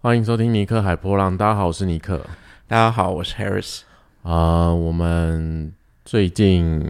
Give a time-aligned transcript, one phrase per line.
[0.00, 1.36] 欢迎收听尼克海波浪。
[1.36, 2.24] 大家好，我是尼克。
[2.68, 3.80] 大家好，我是 Harris。
[4.22, 5.74] 啊、我们
[6.04, 6.80] 最近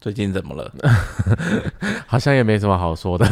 [0.00, 0.72] 最近怎么了？
[2.08, 3.28] 好像也没什么好说的。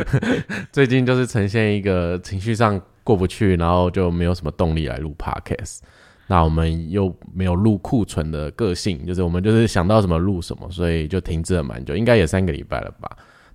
[0.72, 5.80] 最近就是呈现一个情绪上过不去，然后就没有什么动力来录 podcast。
[6.28, 13.10] 那我们又没有录库存的个性，就是我们就是想到什么录什么，所以就停滞了蛮久，应该也三个礼拜了吧。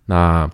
[0.06, 0.48] 那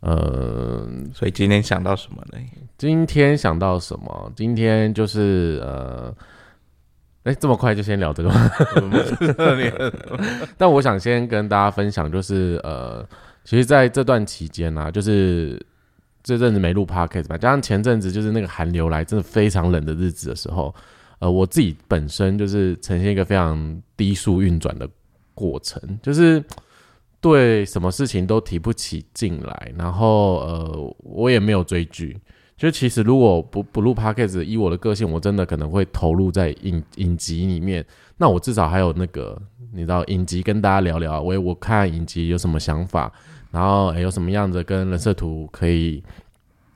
[0.00, 2.38] 呃，所以今天想到什么呢？
[2.78, 4.32] 今天想到什么？
[4.34, 6.14] 今天就是呃，
[7.24, 8.50] 哎，这么快就先聊这个吗？
[10.56, 13.06] 但我想先跟大家分享，就是呃，
[13.44, 15.60] 其实在这段期间呢、啊，就是
[16.22, 20.74] 这阵子没录 podcast 吧，加上前阵子就是那个寒流来，真的非常冷的日子的时候，
[21.18, 24.88] 呃，我自己本身就是呈现一个非常低速运转的
[25.34, 26.42] 过程，就是
[27.20, 32.18] 对什么事情都提不起劲来，然后呃，我也没有追剧。
[32.56, 37.84] 就其实如果不不录 p o c a s t 以我的个性，我真的可能会投入在影影集里面。
[38.18, 39.40] 那我至少还有那个，
[39.72, 43.10] 你知道影集跟大家聊聊，我我看影集有什么想法，
[43.50, 46.02] 然后、有什么样子跟人设图可以，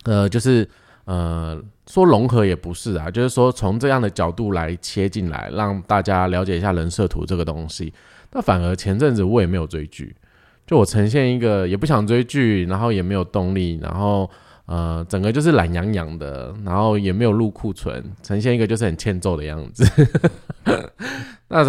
[0.04, 0.66] 呃，就是
[1.04, 7.92] 呃说融合也不是啊，就是说从这样的角度来切进来，让大家了解一下人设图这个东西。
[8.32, 10.16] 那反而前阵子我也没有追剧，
[10.66, 14.30] 就我呈现一个也不想追剧，然后也没有动力，然后。
[14.66, 19.84] 呃，整个就是懒洋洋的，然后也没有入库存，呈现一个就是很欠揍的样子。
[21.48, 21.62] 那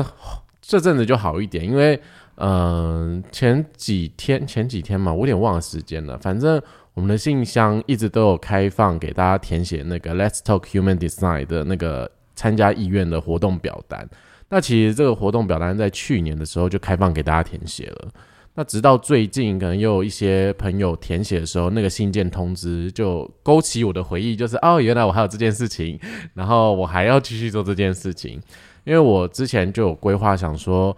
[0.62, 2.00] 这阵子就好一点，因为
[2.36, 6.18] 嗯、前几天前几天嘛，我有点忘了时间了。
[6.20, 6.62] 反正
[6.94, 14.08] 我们的信箱一直都有开放给大家填写那个 Let's Talk Human Design 的那个参加意愿的活动表单。
[14.48, 18.08] 那其实这个活动表单在去年的时候就开放给大家填写了。
[18.58, 26.00] 那直到最近，可能又有一些朋友填写的时候，那个信件通知就勾起我的回忆，就是哦，原来我还有这件事情，
[26.34, 28.42] 然后我还要继续做这件事情，
[28.86, 30.96] 因为我之前就有规划，想说，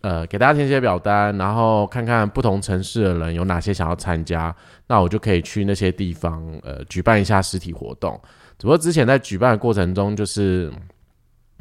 [0.00, 4.52] 呃，给大家填写表单，然后看看不同城市的人有哪些想要参加，
[4.88, 8.20] 那我就可以去那些地方，呃，举办一下实体活动。
[8.58, 10.72] 只不过之前在举办的过程中，就是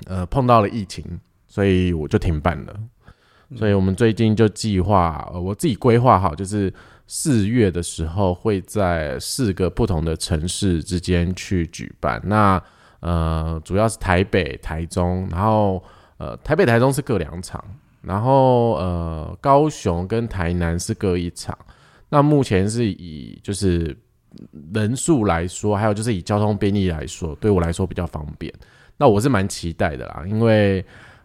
[0.07, 1.05] 呃碰到了疫情，
[1.47, 2.75] 所以我就停办了。
[3.55, 6.73] 所以我们最近就计划，我自己规划好，就是
[7.07, 12.21] 四月的时候会在四个不同的城市之间去举办。
[12.25, 12.61] 那
[13.01, 15.83] 呃，主要是台北、台中，然后
[16.17, 17.63] 呃，台北、台中是各两场，
[18.01, 21.55] 然后呃，高雄跟台南是各一场。
[22.09, 23.95] 那目前是以就是
[24.73, 28.51] 人数来说，还有就是以交通便利来说，对我来说比较方便。
[28.97, 30.83] 那我是蛮期待的啦，因为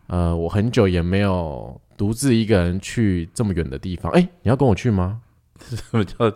[0.08, 4.11] 呃，我很久也没有独自一个人去这么远的地方。
[4.12, 5.21] 哎、你要跟我去吗？
[5.61, 6.31] 什么叫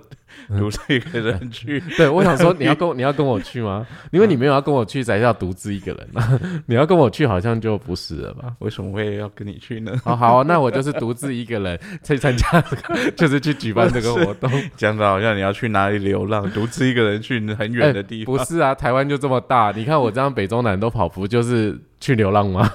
[0.48, 1.82] 独自一个人去？
[1.97, 3.86] 对，我想说你要跟你要跟我去吗？
[4.10, 6.38] 因为你没有要跟我去，才叫独自一个人啊。
[6.69, 8.54] 你要跟我去，好像就不是了吧？
[8.58, 9.98] 为什么会要跟你去呢？
[10.04, 14.50] 好好、啊，那我就是独自一个人去参加这个，就是去举办这个活动。
[14.76, 18.36] 讲的好像你要去哪里流浪，独自一个人去很远的地方。
[18.36, 22.70] 不是啊，台湾就这么大，你看我这样北中南都跑，不就是去流浪吗？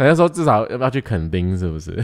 [0.00, 2.02] 好像说至少要不要去垦丁，是不是？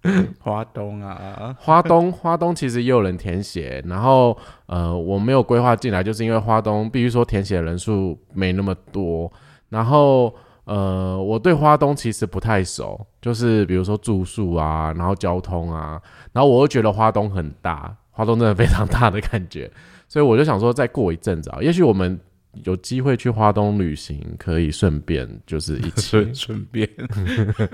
[0.40, 9.30] 花东啊， 花东，花东其实也有人填写，然后呃，我没有规划进来，就是因为花东必须说填写的人数没那么多，
[9.68, 16.00] 然后呃，我对花东其实不太熟，就是比如说住宿啊，然后交通啊，
[16.32, 19.70] 然后我又觉得花东很大，花东真的非常大的感觉，
[20.08, 22.18] 所以我就想说再过一阵子啊，也许我们
[22.64, 26.88] 有机会去花东旅行，可以顺便就是一起 顺顺便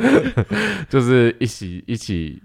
[0.89, 2.43] 就是一起一起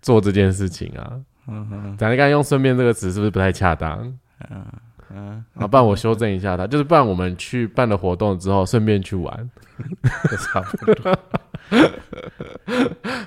[0.00, 1.20] 做这件事情啊。
[1.48, 3.98] 嗯哼咱刚才用“顺便”这个词是不是不太恰当？
[4.50, 4.64] 嗯
[5.14, 9.50] 嗯，啊，不然我修正一下他，就是不然我们去办了活动之后，顺便去玩，
[10.30, 11.18] 就差不多。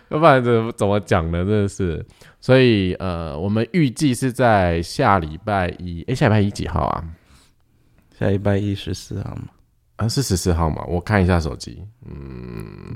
[0.09, 1.39] 要不然怎怎么讲呢？
[1.45, 2.03] 真的是，
[2.39, 7.03] 所以呃，我们预计是在下礼拜一，哎，下礼拜一几号啊？
[8.17, 9.47] 下礼拜一十四号吗，
[9.97, 10.83] 啊，是十四号嘛？
[10.87, 12.95] 我看一下手机，嗯，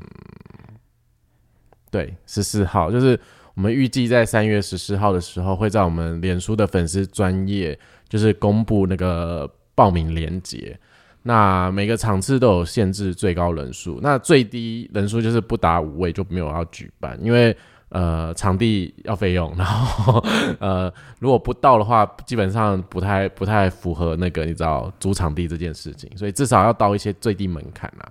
[1.91, 3.19] 对，十四号，就是
[3.53, 7.77] 我们预计在三月十四号的时候，会在我们脸书的粉丝专业，
[8.07, 10.79] 就是公布那个报名链接。
[11.21, 17.55] 那每个场次都有限制最高人数，那最低人数就是不达五位就没有要举办，因为
[17.89, 20.23] 呃场地要费用， 然后
[20.59, 28.07] 呃如果不到的话，基本上不太不太符合那个你知道租场地这件事情，所以至少要到一些最低门槛啊。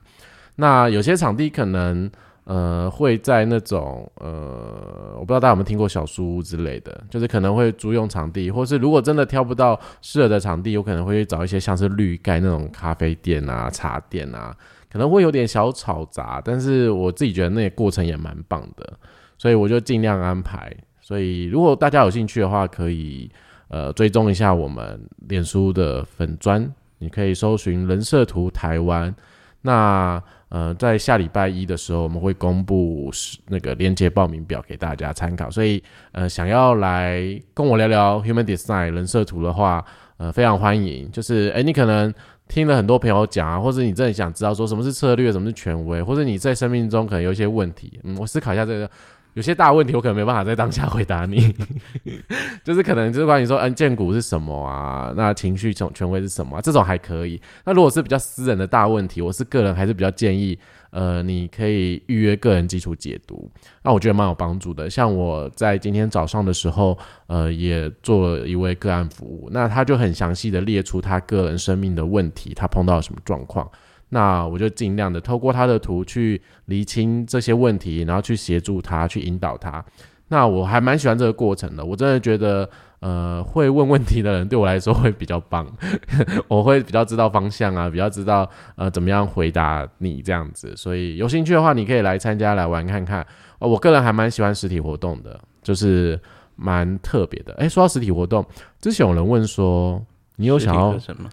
[0.57, 2.11] 那有些场地可能
[2.45, 14.57] 呃，会在那种呃，我不知道大家有没有听过小书屋之类的，就是可能会租用场地，或是如果真的挑不到适合的场地，有可能会找一些像是绿盖那种咖啡店啊、茶店啊，
[14.91, 18.99] 可能会有点小吵杂，但是我自己觉得那个过程也蛮棒的，
[19.39, 20.71] 所以我就尽量安排。
[21.01, 23.31] 所以如果大家有兴趣的话，可以
[23.69, 29.15] 呃追踪一下我们脸书的粉砖，你可以搜寻人设图台湾。
[29.63, 33.11] 那呃，在下礼拜一的时候，我们会公布
[33.49, 35.51] 那个链接报名表给大家参考。
[35.51, 35.83] 所以，
[36.13, 37.21] 呃，想要来
[37.53, 39.85] 跟我聊聊 Human Design 人设图的话，
[40.17, 41.11] 呃，非常欢迎。
[41.11, 42.13] 就是，哎，你可能
[42.49, 48.91] 听了很多朋友讲啊，或者你真的想知道说什么是策略，什么是权威，或者你在生命中可能有一些问题，嗯，我思考一下这个。
[49.39, 51.55] 有些大问题我可能没办法在当下回答你，
[52.65, 55.15] 就是可能就是关于说，嗯，荐股是什么啊？
[55.17, 56.61] 那情绪权权威是什么？
[56.61, 57.41] 这种还可以。
[57.65, 60.59] 那如果是比较私人的大问题，我是个人还是比较建议，
[60.91, 63.49] 呃，你可以预约个人基础解读，
[63.85, 64.91] 那我觉得蛮有帮助的。
[64.91, 66.99] 像我在今天早上的时候，
[67.29, 73.71] 呃，也做了一位个案服务，那他就很详细的列出他个人生命的问题，他碰到了什么状况。
[74.11, 79.85] 那我就尽量的透过他的图去厘清这些问题，然后去协助他，去引导他。
[80.29, 82.69] 那我还蛮喜欢这个过程的，我真的觉得，
[83.01, 85.67] 呃，会问问题的人对我来说会比较棒，
[86.49, 88.47] 我会比较知道方向啊，比较知道
[88.77, 90.77] 呃怎么样回答你这样子。
[90.77, 93.27] 所以有兴趣的话，你可以来参加来玩看看。
[93.59, 96.21] 哦，我个人还蛮喜欢实体活动的，就是
[96.57, 97.55] 蛮特别的。
[97.55, 98.45] 诶，说到实体活动，
[98.83, 100.05] 之前有人问说，
[100.37, 101.29] 你有想要什么？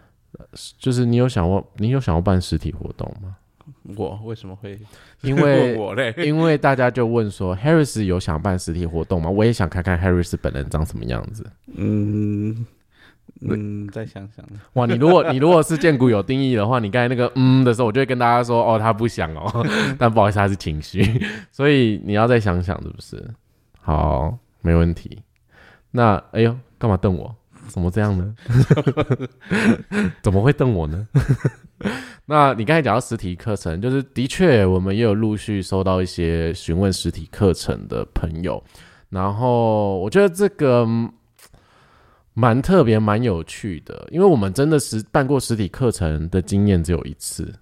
[0.78, 3.36] 就是你有想过，你有想要办实体活动吗？
[3.98, 4.80] 我为什么会？
[5.22, 9.30] 因为 我嘞，因为大家就问说，Harris 有想办实体活动吗？
[9.30, 11.46] 我也想看看 Harris 本人长什么样子。
[11.76, 12.66] 嗯
[13.42, 14.46] 嗯，再想想。
[14.74, 19.66] 哇，你如果你如果是建股有定义的话，你刚才那个嗯的时候，我就会跟大家说，哦，他不想哦，
[19.98, 21.22] 但不好意思，他是情绪，
[21.52, 23.24] 所以你要再想想，是不是？
[23.82, 25.22] 好，没问题。
[25.92, 27.36] 那哎呦，干嘛瞪我？
[27.68, 28.36] 怎么这样呢？
[30.24, 31.08] 怎么会瞪我呢？
[32.26, 38.64] 那你刚才讲到实体课程，就是的确我们也有陆续收到一些询问实体课程的朋友，
[39.10, 40.88] 然后我觉得这个
[42.34, 47.54] 蛮特别、蛮有趣的，因为我们真的是办过实体课程的经验只有一次，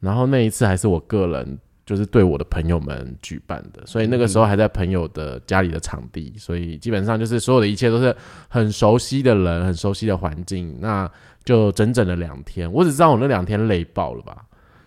[0.00, 1.58] 然后那一次还是我个人。
[1.88, 8.14] 就是对我的朋友们举办的，所以那个时候还在朋友的家里的场地，所以基本上就是所有的一切都是
[8.46, 10.76] 很熟悉的人，很熟悉的环境。
[10.82, 11.10] 那
[11.46, 14.36] 就整整的两天，我只知道我那两天累爆了吧。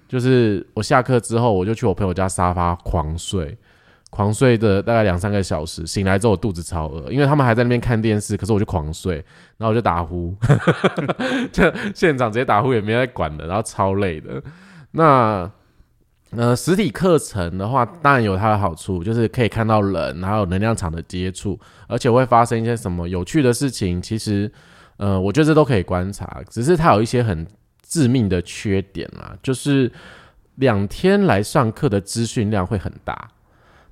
[0.07, 3.57] 就是我下课之后，我就去我朋友家沙发狂睡，
[4.11, 5.87] 狂睡的大概两三个小时。
[5.87, 9.15] 醒来之后我肚子超饿，因为他们还在那边看电视，可是我就狂睡，
[9.57, 10.35] 然后我就打呼，
[11.51, 11.63] 就
[11.95, 14.39] 现场直接打呼也没人管的，然后超累的。
[14.91, 15.51] 那。
[16.31, 24.01] 呃，实体课程的话，当然有它的好处，就是可以看到人，还有能量场的接触，而且会发生一些什么有趣的事情。
[24.01, 24.49] 其实，
[24.95, 27.45] 呃，我觉得这都可以观察，只是它有一些很
[27.85, 29.91] 致命的缺点啦，就是
[30.55, 33.29] 两天来上课的资讯量会很大。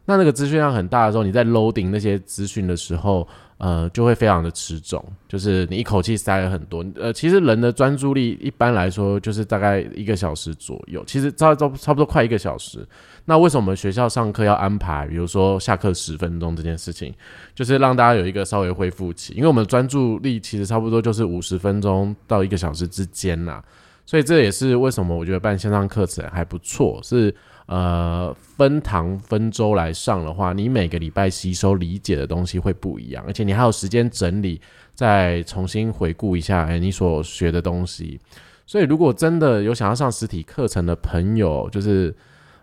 [0.10, 3.28] 那那个资讯量很大的时候，你在 loading 那些资讯的时候。
[3.60, 6.82] 呃，就会非常的吃重，就是你一口气塞了很多。
[6.96, 12.88] 呃，其实人的专注力一般来说就是大概一个小时左右，其实差差差不多快一个小时。
[13.26, 17.14] 那为什么我们学校上课要安排，比如说下课十分钟这件事情，
[17.54, 23.62] 就是让大家有一个稍微恢复期，因为我们专注力其实差不多就是五十分钟到一个小时之间呐。
[24.10, 27.36] 所以这也是为什么我觉得办线上课程还不错，是。
[27.68, 34.60] 呃，分堂分周来上的话，你每个礼拜吸收理解的东西会不一样，而且你还有时间整理，
[34.96, 38.20] 再重新回顾一下，哎，你所学的东西。
[38.66, 42.12] 所以，如果真的有想要上实体课程的朋友，就是，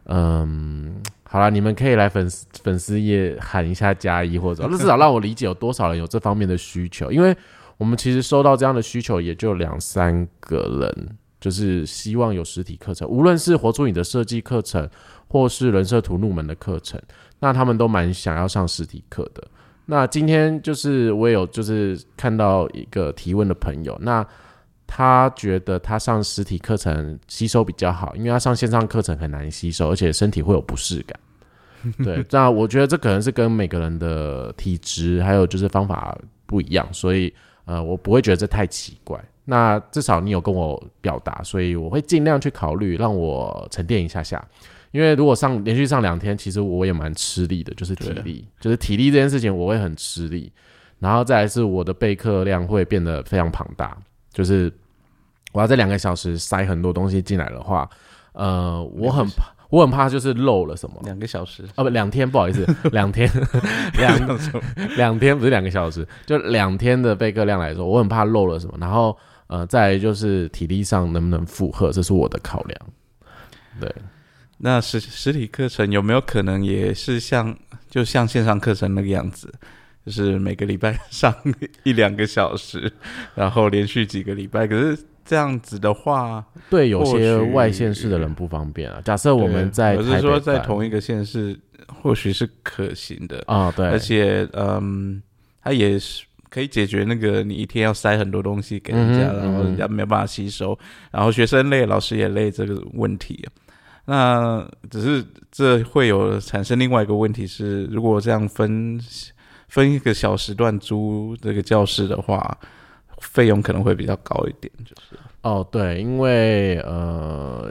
[0.07, 7.33] 嗯，好了，你们可以来粉丝粉丝页喊一下加一，或者 至少让我理解有多少人有这方面的需求，因为
[7.79, 11.17] 我们其实收到这样的需求也就两三个人。
[11.40, 14.88] 就是希望有实体课程，无论是活出你的设计课程，
[15.28, 17.00] 或是人设图入门的课程，
[17.38, 19.47] 那他们都蛮想要上实体课的。
[19.85, 24.26] 那今天就是我也有就是看到一个提问的朋友，那
[24.87, 31.19] 他觉得他上实体课程吸收比较好，因为他上线上课程很难吸收，而且身体会有不适感。
[32.02, 37.33] 对，那我觉得这可能是跟每个人的体质还有就是方法不一样，所以
[37.64, 39.23] 呃，我不会觉得这太奇怪。
[39.47, 44.45] 那至少你有跟我表达，所以我会尽量去考虑，让我沉淀一下下。
[44.91, 50.53] 因为如果上连续上两天，其实我也蛮吃力的，就是体力，就是体力这件事情我会很吃力。
[50.99, 53.97] 然后再来是我的备课量会变得非常庞大，
[54.33, 54.73] 就是
[55.53, 57.87] 我要在两个小时塞很多东西进来的话，
[58.33, 60.97] 呃，我很怕，我很怕就是漏了什么。
[61.05, 63.31] 两个小时，啊不，两天，不好意思，两天，
[63.99, 64.38] 两
[64.97, 68.75] 两天不是两个小时，就两天的备课量来说，我很怕漏了什么。
[68.81, 69.15] 然后
[69.49, 72.81] 呃，再就是体力上能不能负荷，这是我的考量。
[73.81, 73.95] 对，
[74.59, 77.57] 那实实体课程有没有可能也是像
[77.88, 79.53] 就像线上课程那个样子，
[80.05, 81.33] 就是每个礼拜上
[81.85, 82.93] 一两个小时，
[83.35, 84.67] 然后连续几个礼拜？
[84.67, 89.00] 可是这样子的话，对有些外县市的人不方便啊。
[89.05, 91.57] 假设我们在我是说在同一个县市，
[92.03, 95.23] 或许是可行的，啊，对，而且嗯，
[95.62, 96.25] 它也是。
[96.57, 100.79] 可以解决那个你一天要塞很多东西给人家，嗯然后人家没有办法吸收，
[101.11, 103.47] 然后学生累，老师也累这个问题。
[104.07, 105.23] 那只是
[105.53, 108.99] 这会有产生另外一个问题是，如果这样分
[109.69, 112.59] 分一个小时段租这个教室的话，
[113.19, 117.71] 费用可能会比较高一点，就是哦，对，因为呃，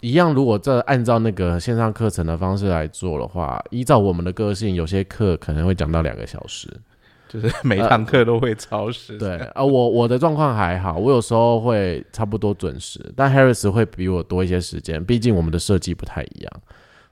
[0.00, 6.68] 一样，如果这按照那个线上课程的方式来做的话，依照我们的个性，有些课可能会讲到两个小时。
[7.28, 9.16] 就是每堂课都会超时。
[9.16, 16.52] 对，啊，我我的状况还好，我有时候会差不多准时，但 Harris 会比我多一些时间，毕竟我们的设计不太一样，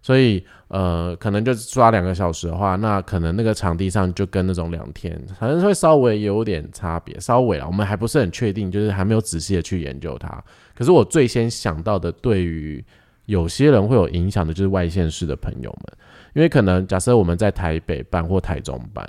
[0.03, 10.43] 所以呃，可能就抓两个小时的话，那可能那个场地上就跟那种两天，可能会稍微有点差别，稍微啊，我们还不是很确定，就是还没有仔细的去研究它。
[10.79, 12.85] 可是我最先想到的，对于
[13.27, 15.99] 有些人会有影响的，就是外县市的朋友们，
[16.35, 19.05] 因为可能假设我们在台北办或台中办，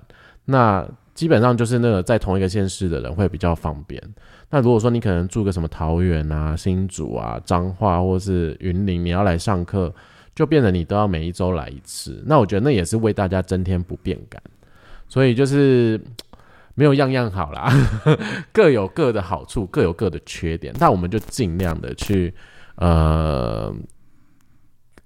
[0.46, 0.84] 那
[1.14, 4.02] 基本上就是那个在同一个县市的人会比较方便。
[4.50, 9.94] 那如果说你可能住个什么桃园啊、新竹啊、彰化或是云林，你要来上课，
[10.34, 12.24] 就变得你都要每一周来一次。
[12.26, 14.42] 那我觉得那也是为大家增添不便感。
[15.08, 16.02] 所以就是
[16.80, 17.70] 没有样样好啦，
[18.54, 20.74] 各有各的好处，各有各的缺点。
[20.80, 22.34] 那我们就尽量的去
[22.76, 23.76] 呃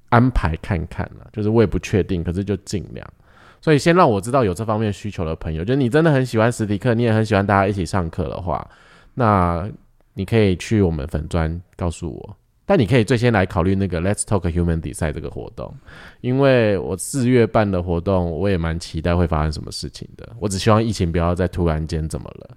[0.09, 3.03] 安排看看啦，就是我也不确定，可是就尽量。
[3.59, 8.69] 所以先让我知道有这方面需求的朋友，就你真的很喜欢实体课，你也很喜欢大家一起上课的话，
[9.15, 9.67] 那
[10.13, 12.37] 你可以去我们粉专告诉我。
[12.65, 15.73] 但你可以最先来考虑那个 Let's Talk Human 比赛这个活动，
[16.21, 20.29] 因为我四月办的活动，我也蛮期待会发生什么事情的。
[20.39, 22.49] 我只希望疫情不要再突然间怎么了。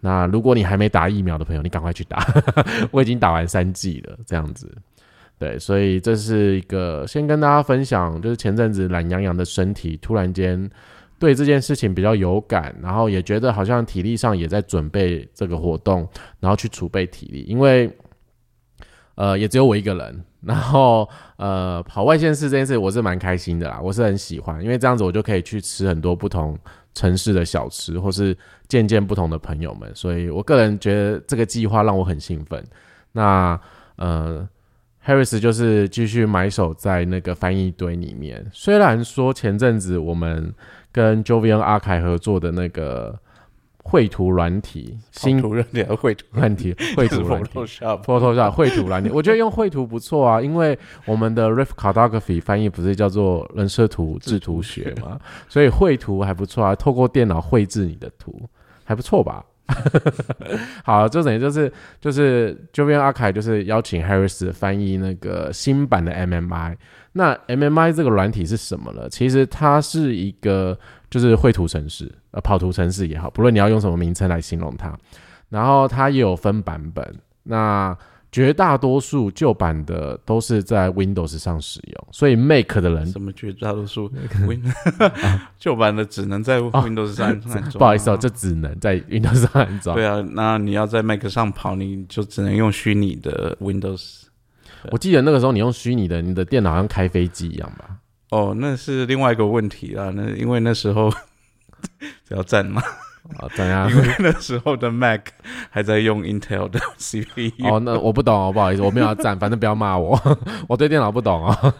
[0.00, 2.26] 那如果你还没打疫苗的朋友，你赶快去打，
[2.90, 4.70] 我已经打完三剂了，这样子。
[5.38, 10.70] 对，所以这是一个先跟大家分享，就是前阵子懒洋洋的身体突然间
[11.18, 16.08] 对这件事情比较有感，然后也觉得好像体力上也在准备这个活动，
[16.40, 17.90] 然后去储备体力，因为
[19.14, 26.58] 呃也只有我一个人，然后呃跑外线市这件事我是蛮开心的啦，我是很喜欢，因为这样子我就可以去吃很多不同
[26.94, 28.36] 城市的小吃，或是
[28.68, 32.64] 见见不同的朋友们，所以我个人觉得这个计划让我很兴奋。
[33.12, 33.60] 那
[33.96, 34.48] 呃。
[35.02, 38.46] Harris 就是继续埋首在那个翻译堆里面。
[38.52, 40.54] 虽然说前阵子我们
[40.92, 43.18] 跟 Jovian 阿凯合作的那个
[43.90, 55.18] 绘图软体新图软体和绘图软体 绘图软体 Photoshop Photoshop 绘图软体，我觉得用绘图不错啊，因为我们的 Riff Cartography 翻译不是叫做人设图制图学嘛，
[55.48, 58.40] 所以绘图还不错啊，透过电脑绘制你的图
[58.84, 59.44] 还不错吧。
[60.84, 66.76] 好，就等于就是就是 Jovian 阿凯就是邀请 Harris 翻译那个新版的 MMI。
[67.12, 69.08] 那 MMI 这个软体是什么呢？
[69.08, 70.78] 其实它是一个
[71.08, 74.96] 就是绘图程式，呃，跑图城市也好，不论你要用什么名称来形容它。
[75.48, 77.96] 然后它也有分版本，那
[78.30, 84.08] 绝大多数旧版的都是在 Windows 上使用，所以 Make 的人什么绝大多数
[84.46, 84.62] Win
[85.58, 87.60] 旧版的只能在 Windows 上安装。
[87.76, 89.96] 不好意思哦，这只能在 Windows 上安装。
[89.96, 94.22] 对啊，那你要在 Mac 上跑，你就只能用虚拟的 Windows。
[94.92, 97.96] 我记得那个时候你用虚拟的，你的电脑好像开飞机一样吧？
[98.30, 100.12] 哦，那是另外一个问题啊。
[100.14, 101.12] 那因为那时候
[102.24, 102.82] 只 要赞吗，
[103.38, 103.88] 啊，怎样？
[103.92, 105.20] 因为那时候的 Mac
[105.70, 107.50] 还在用 Intel 的 CPU。
[107.68, 110.18] 哦，那我不懂哦，不好意思，我没有要赞，反正不要骂我，
[110.68, 111.74] 我对电脑不懂哦。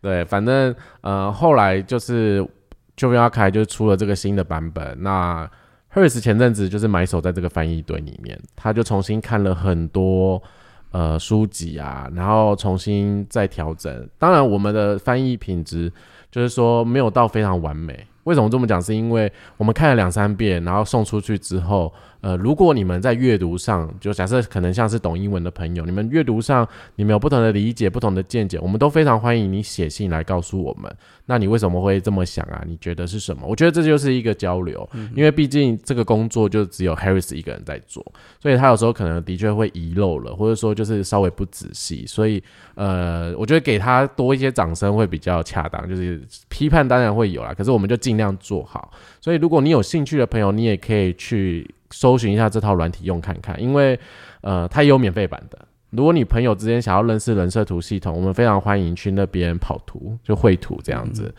[0.00, 2.46] 对，反正呃，后来就是
[2.96, 4.96] 就 v 阿凯就出了这个新的版本。
[5.00, 5.48] 那
[5.94, 10.42] Harris 前阵子就是埋首在这个翻译堆里面，他就重新看了很多
[10.90, 14.08] 呃书籍啊，然后重新再调整。
[14.18, 15.90] 当然，我们的翻译品质
[16.30, 18.06] 就是说没有到非常完美。
[18.24, 18.82] 为什么这么讲？
[18.82, 21.92] 是因为我们看了两三遍，然后送出去之后，
[22.24, 26.66] 呃，如果你们在阅读上，就假设可能像是懂英文的朋友，你们阅读上
[26.96, 30.90] 你们有不同的理解、不同的见解，我们都非常欢迎你写信来告诉我们。
[31.26, 32.64] 那你为什么会这么想啊？
[32.66, 33.46] 你觉得是什么？
[33.46, 38.02] 我觉得这就是一个交流，因为毕竟这个工作就只有 Harris 一个人在做，
[38.40, 42.06] 所以他有时候可能的确会遗漏了，或者说就是稍微不仔细。
[42.06, 42.42] 所以
[42.74, 45.86] 呃，我觉得给他多一些掌声会比较恰当。
[45.86, 48.90] 就是批判当然会有啦，可是我们就尽量做好。
[49.20, 51.68] 所以如果你有兴趣的朋友，你也可以去。
[51.94, 53.98] 搜寻一下这套软体用看看，因为
[54.40, 55.58] 呃，它也有免费版的。
[55.90, 61.32] 如果你朋友之间想要认识人设图系统，我们非常欢迎去那边跑图，就绘图这样子。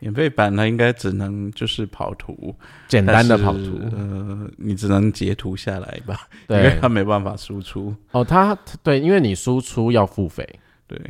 [0.00, 2.52] 免费版呢，应该只能就是跑图，
[2.88, 3.80] 简单的跑图。
[3.92, 6.26] 呃，你只能截图下来吧？
[6.48, 7.94] 对，它没办法输出。
[8.10, 10.44] 哦，它对，因为你输出要付费。
[10.88, 11.00] 对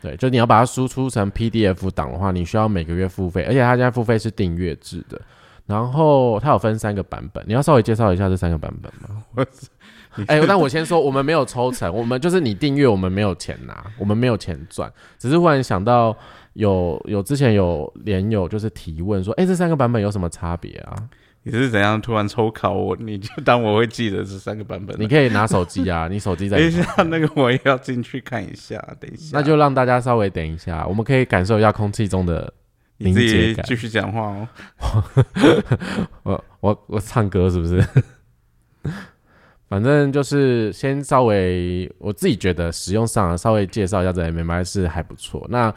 [0.00, 5.20] 对，就你要把它输出成 PDF 档的话，你需要每个月付费，而且它现在付费是订阅制的。
[5.68, 9.22] 然后它有分三个版本，你要稍微介绍一下这三个版本吗？
[10.26, 16.16] 哎，但我先说，我们没有抽成，我们就是你订阅，我们没有钱拿，我们没有钱赚，只是忽然想到
[16.54, 20.96] 有有之前有连友就是提问说，哎，这三个版本有什么差别啊？
[21.42, 22.96] 你是怎样突然抽考我？
[22.96, 24.96] 你就当我会记得这三个版本？
[24.98, 32.50] 你可以拿手机啊， 你手机在等一下，那个我也要进去看一下，等一下，那就让大家稍微等一下，我们可以感受一下空气中的。
[32.98, 34.48] 你自己继续讲话哦。
[36.22, 37.84] 我我我唱歌是不是？
[39.68, 45.46] 反正就是先稍微我自己觉得使用上稍微介绍一下这 M M I 是还不错。
[45.50, 45.74] 那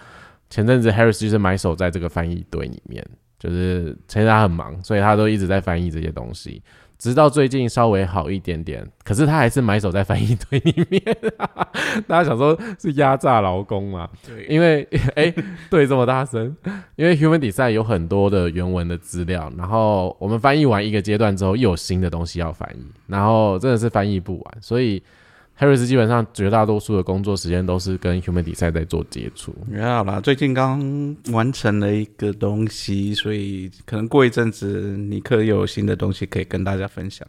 [0.49, 3.05] 前阵子 Harris 就是买手在这个翻译队里面，
[3.37, 6.61] 就是其实他很忙，所以他都一直在翻译这些东西。
[7.01, 11.01] 直到最近稍微好一点点，可是他还是埋手在翻译堆里面。
[12.08, 14.08] 大家想说是压榨劳工嘛？
[14.24, 15.34] 对，因为 哎，
[15.67, 16.55] 对，这么大声，
[16.96, 25.01] 因为 Human Design 有很多的原文的资料，然后我们翻译完一个阶段之后，又有新的东西要翻译，然后真的是翻译不完，所以。
[25.60, 29.55] Harris 基本上绝大多数的工作时间都是跟 Human Design 在做接触。
[29.79, 37.27] 好啦，最近刚完成了一个东西，所以可能过一阵子尼克又有新的东西可以跟大家分享。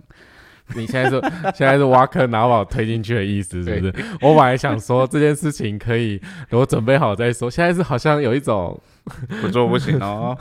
[0.75, 1.21] 你现在是
[1.55, 3.95] 现在是挖坑拿我推进去的意思，是不是？
[4.23, 8.81] 我本来想说这件事情可以等我准备好再说，现在是好像有一种
[9.43, 10.39] 不做不行哦。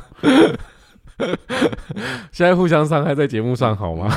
[2.32, 4.10] 现在互相伤害在节目上好吗？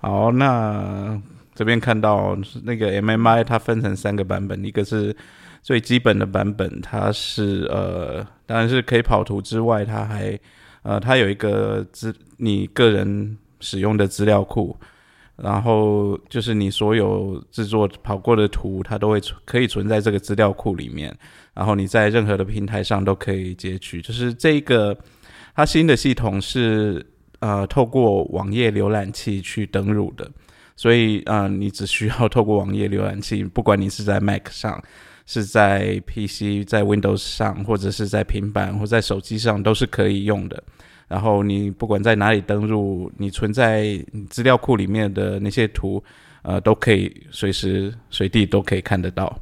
[0.00, 1.22] 好，那。
[1.56, 5.16] 这边看到那个 M M I 它分成三个版本，一个是
[5.62, 10.38] 最基本的版本，它是呃，当然是可以跑图之外，它还
[10.82, 14.76] 呃，它有一个资你个人使用的资料库，
[15.36, 21.16] 然后就是你所有制作跑过的图，它都会存可以存在这个资料库里面，
[21.54, 24.02] 然后你在任何的平台上都可以截取。
[24.02, 24.94] 就是这个
[25.54, 27.04] 它新的系统是
[27.40, 30.30] 呃，透过网页浏览器去登录的。
[30.76, 34.82] 所以，啊，你只需要透过网页浏览器，不管你是在 Mac 上，
[35.24, 40.62] 是在 PC，在 Windows 上，或者是在平板或在手机上，都是可以用的。
[41.08, 46.02] 然后你不管在哪里登录，你存在资料库里面的那些图，
[46.42, 49.34] 呃，都可以随时随地都可以看得到。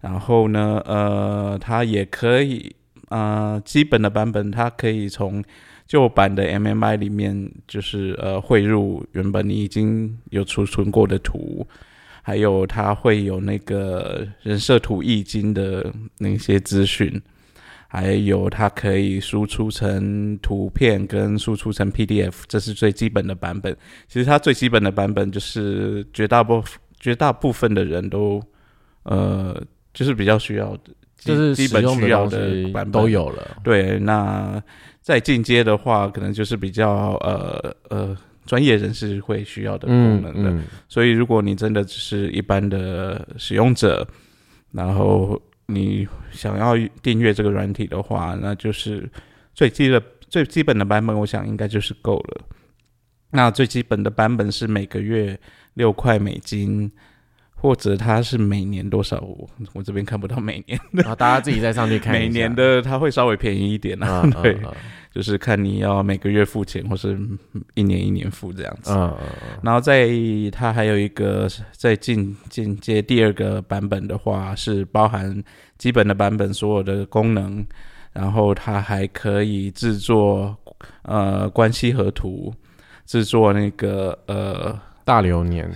[0.00, 2.72] 然后呢，呃，它也可以，
[3.08, 5.42] 呃，基本的版本它可以从。
[5.90, 11.66] 旧版的 M M I 里面，就是呃汇入原本你已经有储存过的图，
[12.22, 17.20] 还有它会有那个人设图易经的那些资讯，
[17.88, 23.76] 还有它可以输出成图片跟输出成 P D F，这是最基本的版本。
[24.06, 26.62] 其实它最基本的版本就是绝大部
[27.00, 28.40] 绝大部分的人都
[29.02, 29.60] 呃
[29.92, 32.38] 就是比较需要的，就是基本需要的
[32.72, 33.60] 版本都有了。
[33.64, 34.62] 对，那。
[35.10, 40.62] 再进阶的话，可能就是比较呃呃专业人士会需要的功能的。
[40.88, 44.06] 所以，如果你真的只是一般的使用者，
[44.70, 49.10] 然后你想要订阅这个软体的话，那就是
[49.52, 52.46] 最基的最基本的版本，我想应该就是够了。
[53.32, 55.36] 那最基本的版本是每个月
[55.74, 56.88] 六块美金。
[57.60, 59.20] 或者它是每年多少？
[59.20, 62.12] 我我这边看不到每年的，大家自己再上去看。
[62.16, 64.58] 每年的它会稍微便宜一点啊， 对，
[65.12, 67.18] 就是看你要每个月付钱，或是
[67.74, 68.92] 一年一年付这样子。
[68.94, 69.14] 嗯
[69.62, 70.08] 然后在
[70.50, 75.44] 它还有一个在进进阶第二个版本的话，是包含
[75.76, 77.62] 基本的版本所有的功能，
[78.14, 80.56] 然后它还可以制作
[81.02, 82.54] 呃关系和图，
[83.04, 85.70] 制作那个呃大流年。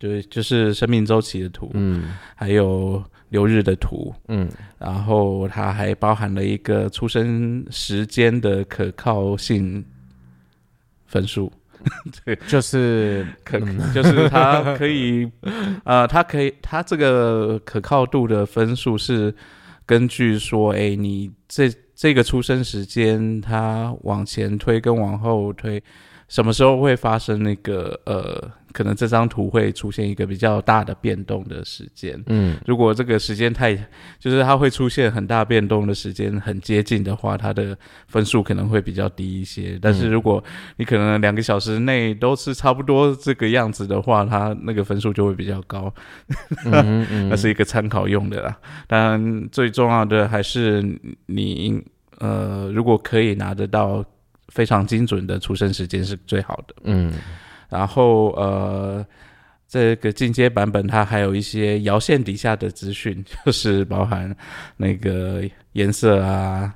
[0.00, 9.84] 对，就是生命周期的图，嗯，还有流日的图，嗯，然后它还包含了一个出生时间的可靠性
[11.04, 11.52] 分数，
[12.24, 13.60] 对就是可
[13.92, 15.30] 就是它可以，
[15.84, 19.34] 呃，它可以，它这个可靠度的分数是
[19.84, 25.82] 根据说，哎，你这这个出生时间，它往前推跟往后推，
[26.26, 28.50] 什么时候会发生那个呃。
[28.72, 33.74] 可能这张图会出现一个比较大的变动的时间，嗯，如果这个时间太，
[34.18, 39.78] 就是它会出现很大变动的时间很接近的话，它的分数可能会比较低一些。
[39.82, 40.42] 但是如果
[40.76, 45.92] 你可能两个小时内都是差不多这个样子的话，它那个分数就会比较高。
[47.28, 48.56] 那是一个参考用的啦。
[48.86, 50.84] 当然，最重要的还是
[51.26, 51.82] 你
[52.18, 54.04] 呃，如果可以拿得到
[54.48, 56.74] 非常精准的出生时间是最好的。
[56.84, 57.12] 嗯。
[57.70, 59.06] 然后呃，
[59.68, 64.34] 这个进阶版本它还有一些摇线底下的资讯， 就是包含
[64.76, 66.74] 那个颜色啊、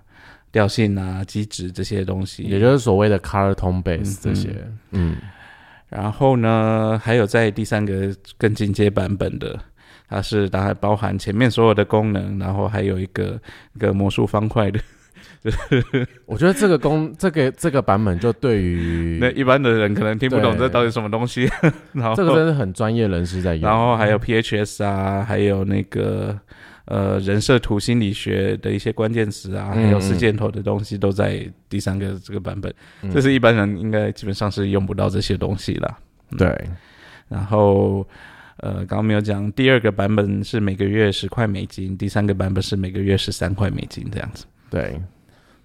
[0.53, 4.51] 调性啊、机制这些东西，也就是所谓的 color tone base 这些。
[4.93, 5.17] 嗯，
[5.89, 9.59] 然后呢，还有在第三个更进阶版本的，
[10.09, 13.41] 它是当然包含前面所有的功能，然后还有一个
[13.75, 14.79] 一个魔术方块的。
[16.27, 21.49] 我觉得这个功这个这个版本就对于 那一般的人可能听不懂这到底什么东西，
[21.93, 23.63] 然后这个真的很专业人士在用。
[23.63, 26.39] 然后还有 PHS 啊，还有那个
[26.87, 32.73] 呃人设图心理学的一些关键词啊，还有四箭头的东西都在第三个这个版本。
[33.13, 35.99] 这是一般人应该基本上是用不到这些东西了。
[36.39, 36.49] 对，
[37.29, 38.07] 然后
[38.59, 44.47] 呃刚刚没有讲，第二个版本是每个月十块美金，第三个版本是每个月十三块美金这样子。
[44.71, 44.99] 对。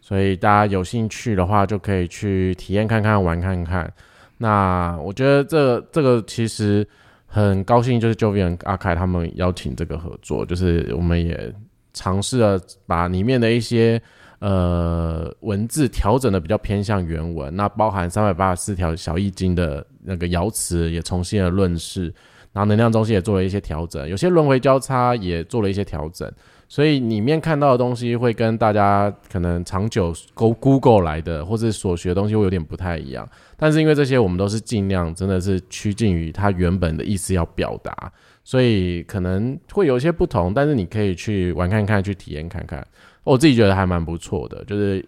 [0.09, 3.93] 所以大家有兴趣的话，就可以去体验看看、玩看看。
[4.39, 6.87] 那我觉得这这个其实
[7.27, 11.53] 很高兴，就是 Jovian 阿凯他们邀请这个合作，就是我们也
[11.93, 14.01] 尝试了把里面的一些
[14.39, 22.05] 呃文字调整的比较偏向原文，那包含三百八十四条小易经的那个爻辞也重新的论释，
[22.51, 26.27] 然后能量中心也做了一些调整，有些轮回交叉也做了一些调整。
[26.69, 33.27] 所以里面看到的东西会跟大家可能长久 Go Google 来的或者所学的东西会有点不太一样，
[33.57, 38.11] 但是因为这些我们都是尽量真的是趋近于它原本的意思要表达，
[38.43, 42.85] 所以可能会有一些不同，但是你可以去玩看看，去体验看看。
[43.23, 45.03] 我自己觉得还蛮不错的，就是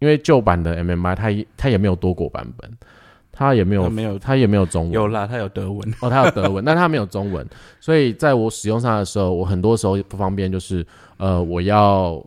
[0.00, 2.70] 因为旧版的 MMI 它它也没有多国版本。
[3.38, 4.92] 他也没有，没有，他也没有中文。
[4.92, 5.94] 有啦，他有德文。
[6.00, 7.46] 哦，他有德文，但他没有中文。
[7.80, 10.82] 所以在我使用上的时候，我很多时候不方便，就是
[11.18, 12.24] 呃，我要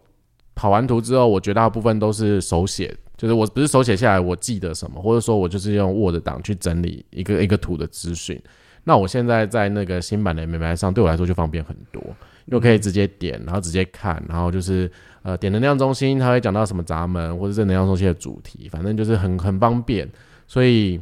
[0.55, 8.41] 跑完图之后，我绝大部分都是手写，就是我不是手写下来，我记得什么，或者说我就是用 Word 档去整理一个一个图的资讯。
[8.83, 12.01] 那我现在在那个新版的 MMI 上，对我来说就方便很多，
[12.45, 14.89] 又可以直接点，然后直接看，然后就是
[15.21, 20.09] 呃，点能量中心，它会讲到什么闸门，或者是能量中心的主题，反正就是很很方便。
[20.47, 20.99] 所以，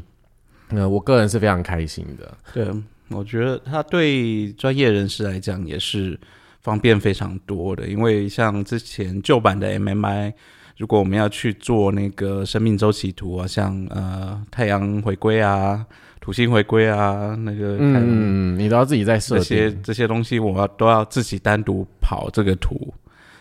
[0.69, 2.38] 呃，我个人是非常开心的。
[2.54, 2.67] 对，
[3.10, 6.19] 我觉得它对专业人士来讲也是
[6.67, 7.88] 方便非常多的。
[7.88, 10.34] 因为像之前旧版的 MMI，
[10.75, 15.86] 如果我们要去做那个生命周期图啊，像呃太阳回归啊、
[16.19, 22.93] 土星回归啊，那个嗯，你都要自己在设这些这些东西，我要都要自己单独跑这个图，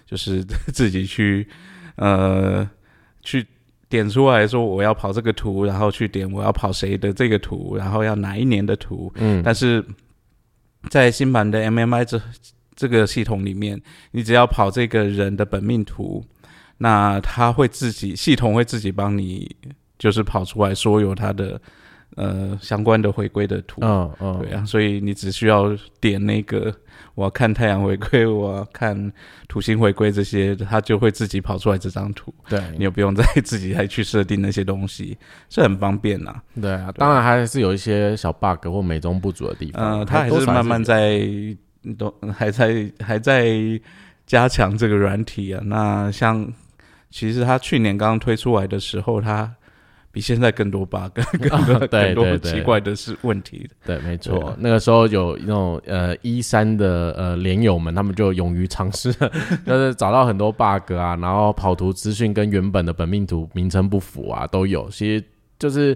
[0.06, 1.48] 就是 自己去
[1.96, 2.70] 呃
[3.22, 3.44] 去。
[3.88, 9.12] 点出来说我要跑这个图，然后去点我要跑谁的这个图，然后要哪一年的图。
[9.14, 9.82] 嗯，但是
[10.90, 12.20] 在新版的 MMI 这
[12.76, 13.80] 这个系统里面，
[14.12, 16.24] 你只要跑这个人的本命图，
[16.78, 19.50] 那他会自己系统会自己帮你，
[19.98, 21.60] 就是跑出来所有他的
[22.14, 23.80] 呃相关的回归的图。
[23.82, 26.72] 嗯嗯，对啊，所以你只需要点那个。
[27.14, 29.10] 我要看太阳回归，我要看
[29.48, 32.32] 土星回归，这些它就会自己跑出来这张图。
[32.46, 35.16] 对你又不用再自己再去设定那些东西，
[35.48, 36.34] 是很方便呐。
[36.60, 40.00] 对啊，当然还是有一些小 bug 或美中不足的地方。
[40.00, 41.26] 嗯，它还是慢慢在
[41.94, 43.46] 都 还在还在
[44.26, 45.60] 加强这个软体啊。
[45.64, 46.52] 那像
[47.10, 49.54] 其实它去年刚刚推出来的时候，它。
[50.12, 51.10] 比现在更多 bug，
[51.46, 53.68] 更多更多奇怪的是问题。
[53.84, 59.12] 对，没错，那个时候有那种呃一三的呃连友们，他们就勇于尝试，
[59.66, 65.22] 就是找到很多 bug 啊，然后跑图资讯跟原本的本命图名称不符啊，都有，其实
[65.58, 65.94] 就是。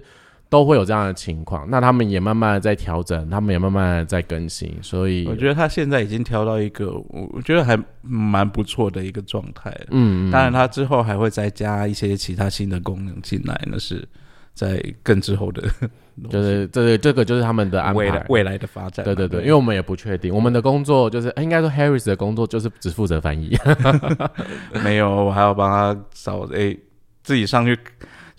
[0.51, 9.73] 都会有这样的情况，那他们也慢慢的在调整，他们也慢慢的在更新，所以我觉得他现在已经调到一个我觉得还蛮不错的一个状态。
[9.91, 14.05] 嗯，当然他之后还会再加一些其他新的功能进来，那是
[14.53, 15.63] 在更之后的，
[16.29, 19.05] 就是这个这个就是他们的安排，未来的发展。
[19.05, 23.57] 对对对，因为我们也不确定，我们的工作就是应该说 Harris 的工作就是只负责翻译，
[24.83, 26.77] 没有，我还要帮他找诶
[27.23, 27.79] 自己上去。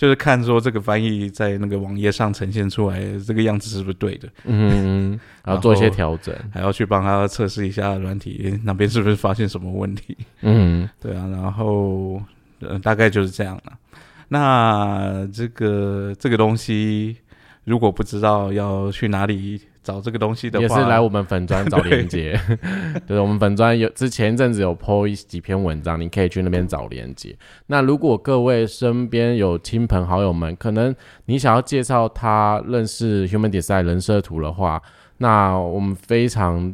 [0.03, 10.17] 就是看说这个翻译在那个网页上呈现出来这个样子是不是对的，嗯，然后做一些调整，还要去帮他测试一下软体那边是不是发现什么问题。
[10.41, 12.21] 嗯，对啊，然后
[12.59, 13.79] 呃大概就是这样了。
[14.27, 17.17] 那这个这个东西，
[17.63, 22.39] 如果不知道要去哪里找这个东西的话，也是来我们粉砖找连接。
[23.07, 27.37] 就是我们粉砖有之前一阵子有 po 一几篇文章，你可以去那边找连接。
[27.67, 30.95] 那如果各位身边有亲朋好友们，可能
[31.27, 34.81] 你想要介绍他认识 Human Design 人设图的话，
[35.19, 36.73] 那我们非常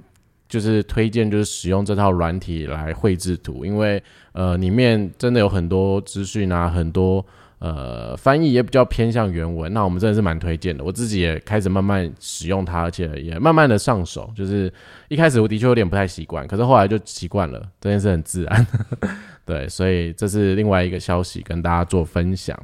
[0.49, 7.25] 就是推荐就是使用这套软体来绘制图，因为呃里面真的有很多资讯啊，很多。
[7.61, 10.85] 呃，翻译也比较偏向原文，那我们真的是蛮推荐的。
[10.85, 14.31] 我自己也开始慢慢使用它，而且也慢慢的上手。
[14.37, 14.73] 就是
[15.09, 18.66] 一开始我的确有点不太习惯，可是后来就习惯了，这件事很自然。
[19.44, 22.57] 对，所以这是另外一个消息跟大家做分享。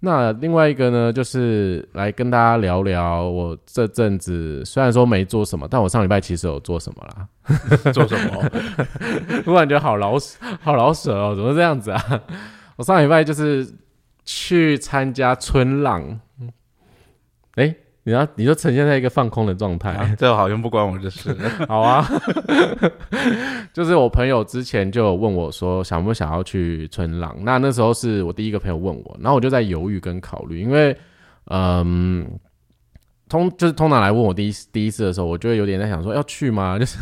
[0.00, 7.28] 那另外一个呢，就是来跟大家聊聊我这阵子虽然说没做什么，但我上礼拜其实有做什么啦？
[7.92, 8.50] 做什么？
[9.44, 10.16] 突然觉得好老
[10.62, 12.02] 好老舍哦，怎么这样子啊？
[12.76, 13.68] 我上礼拜就是。
[14.26, 16.20] 去参加春浪，
[17.54, 21.32] 哎，你要你就呈现在一个放空的状态，这好像不关我的事。
[21.66, 22.06] 好啊，
[23.72, 27.34] 就是我朋友之前就问我说，想不想要去春浪？
[27.42, 30.96] 那那时候是我第一个朋友问我，然后我就在犹豫跟考虑，因为
[31.46, 32.28] 嗯，
[33.28, 36.76] 通就是通常来问我第一第一次的时候，我就会有点在想说要去吗？
[36.80, 36.98] 就是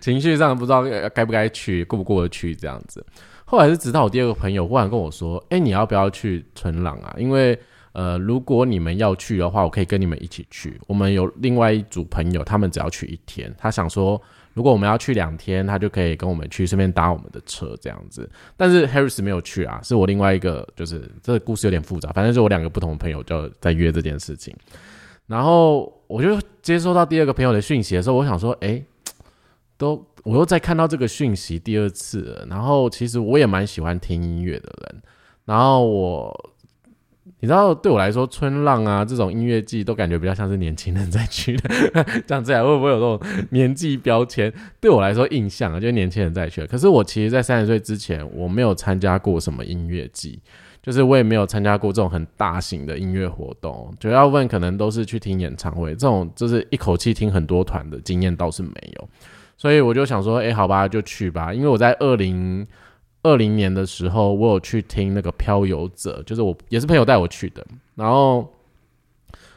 [0.00, 3.04] 情绪上不知道该不该去，过不过得去这样子。
[3.50, 7.12] 后来是直到我第二个朋友忽然跟我说：“哎，你要不要去春浪啊？
[7.18, 7.58] 因为
[7.90, 10.80] 呃，如果你们要去的话，我可以跟你们一起去。
[10.86, 13.52] 我们有另外一组朋友，他们只要去一天。
[13.58, 14.22] 他想说，
[14.54, 18.30] 如果我们要去两天，他就可以跟我们去，顺便搭我们的车这样子。
[18.56, 22.12] 但是 Harris 没有去啊，是我另外一个，就是这个故事有点复杂。
[22.12, 24.54] 反正是我两个不同的朋友就在约这件事情。
[25.26, 28.80] 然后我就接收到第二个朋友的讯息的时候，我想说：哎，
[29.76, 35.02] 都。”我又再看到这个讯息第二次，然后其实我也蛮喜欢听音乐的人，
[35.46, 36.50] 然后我，
[37.40, 41.70] 你知道对我来说，春浪啊这种音乐季都感觉比较像是年轻人在去的，
[42.26, 44.52] 这样子会不会有这种年纪标签？
[44.80, 46.66] 对我来说印象啊，就是年轻人在去。
[46.66, 50.38] 可是我其实，在三十岁之前，我没有参加过什么音乐季，
[50.82, 53.90] 就是我也没有参加过这种很大型的音乐活动。
[53.98, 59.08] 主要问可能都是去听演唱会，这种就是一口气听很多团的经验倒是没有。
[59.60, 61.52] 所以我就想说，哎，好吧，就去吧。
[61.52, 62.66] 因为我在二零
[63.22, 67.62] 二零年的时候，我有去听那个漂游者，就是我也是朋友带我去的。
[67.94, 68.50] 然后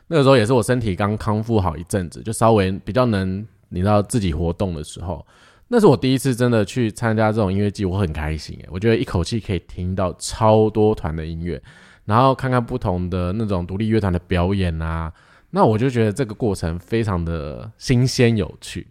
[0.08, 5.26] 那个时候也是我身体刚康复好一阵子，就稍微比较能你知道自己活动的时候，
[5.70, 11.64] 那是我第一次真的去参加这种音乐季，我很开心诶，我觉得一口气可以听到超多团的音乐，
[12.04, 15.14] 然后看看不同的那种独立乐团的表演啊，
[15.52, 18.86] 那我就觉得这个过程非常的新鲜有趣。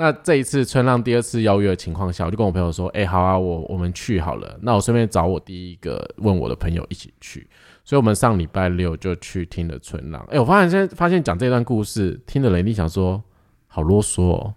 [0.00, 4.56] 那这一次春浪第二次邀约的情况下，我就跟我朋友说：“哎，好啊，我我们去好了。
[4.62, 7.48] 那我顺便找我第一个问我的朋友一起去。
[7.84, 10.24] 所以，我们上礼拜六就去听了春浪。
[10.30, 13.20] 哎，我发现现在发现讲这段故事，听的人一定想说，
[13.66, 14.54] 好啰嗦哦。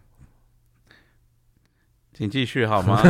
[2.13, 3.01] 请继续好吗？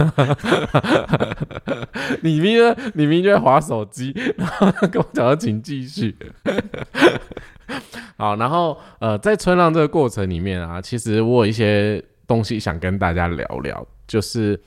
[2.24, 6.16] 你明明你明明就在划手机，然后跟我讲说请继续。
[8.16, 12.02] 好，然后呃，在春浪这个过程里面啊，其实我有一些。
[12.34, 14.58] 东西想跟大家聊聊，就是，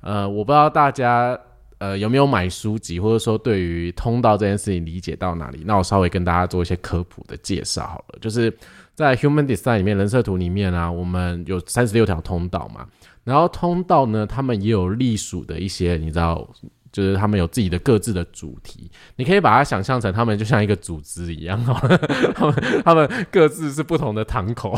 [0.00, 1.36] 呃，我不知道大家
[1.78, 5.62] 呃有没有买书籍，或者说对于通道这件事情理解到哪里？
[5.64, 8.18] 那我稍微跟大家做一些科普的介绍好了。
[8.20, 8.56] 就是
[8.94, 12.86] 在 Human Design 里面，人设图里面啊，我们有三十六条通道嘛，
[13.24, 16.48] 然后通道呢，他们也有隶属的一些，你知道。
[16.92, 21.58] 就是他们有自己的各自的主题，你可以把它想象成他们就像一个组织一样，
[22.34, 24.74] 他们他们各自是不同的堂口。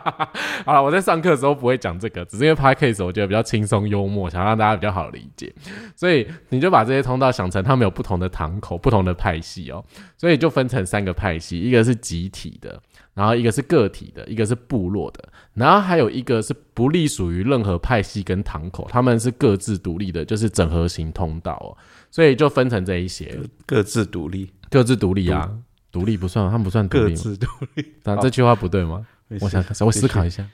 [0.64, 5.52] 好了，我在上课的时候不会讲这个，只是因为拍 c a s e 我觉得比较轻松幽默，想让大家比较好理解，
[5.96, 9.84] 所以你就把这些通道想成他们有不同的堂口、不同的派系哦，
[10.16, 12.80] 所以就分成三个派系，一个是集体的。
[13.14, 21.76] 然后一个是个体的，一个是部落的，然后还有一个是不隶属于任何派系跟堂口，他们是各自独立的，就是整合型通道哦。
[22.10, 25.50] 所以就分成这一些，各自独立，各自独立啊，
[25.90, 27.92] 独立不算，他们不算独立，各自独立。
[28.02, 29.06] 但这句话不对吗？
[29.40, 30.46] 我想，稍微思考一下。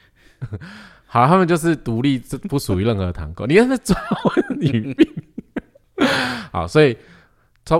[1.06, 3.46] 好，他们就是独立，这不属于任何堂口。
[3.46, 5.08] 你看，抓我女病。
[6.50, 6.96] 好，所以。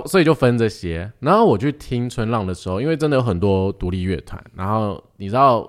[0.05, 5.67] 所以就分这些，然后我去听春浪的时候，因为真的有很多独立乐团，然后你知道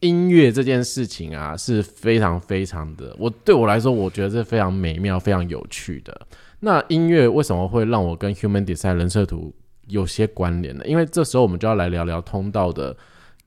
[0.00, 6.26] 音乐这件事情啊是非常非常的，我对我来说，我觉得是非常美妙、非常有趣的。
[6.60, 9.54] 那音乐为什么会让我跟 Human Design 人设图
[9.88, 12.96] 有些关联呢，因为这时候我们就要来聊聊通道的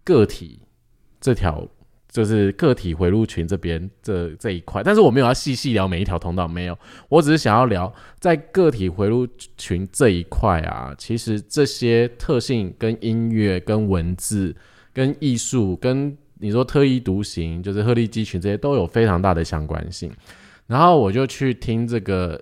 [0.04, 0.60] 个体
[1.22, 1.66] 这条，
[2.10, 4.84] 就是个体回路群这边这这一块。
[4.84, 14.56] 但是我没有要细细聊每一条通道，没有，我只是想要聊在个体回路群这一块啊，其实这些特性跟音乐、跟文字、
[14.94, 20.12] 跟艺术、跟你说特异独行，就是鹤立鸡群这些都有非常大的相关性。
[20.68, 22.42] 然后我就去听这个。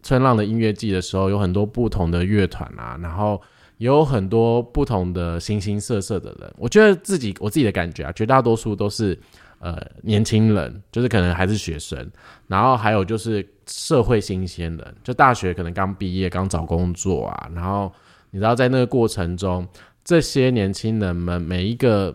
[0.00, 3.42] 春浪的音乐季的时候，有很多不同的乐团啊，然后
[3.82, 6.54] 有很多不同的形形色色的人。
[6.56, 9.18] 我觉得自己我自己的感觉啊，绝大多数都是
[9.58, 12.10] 呃年轻人，就是可能还是学生，
[12.46, 17.92] 然后还有就是社会新鲜人，就大学可能刚毕业刚找工作啊，然后
[18.30, 19.66] 你知道在那个过程中，
[20.04, 22.14] 这些年轻人们每一个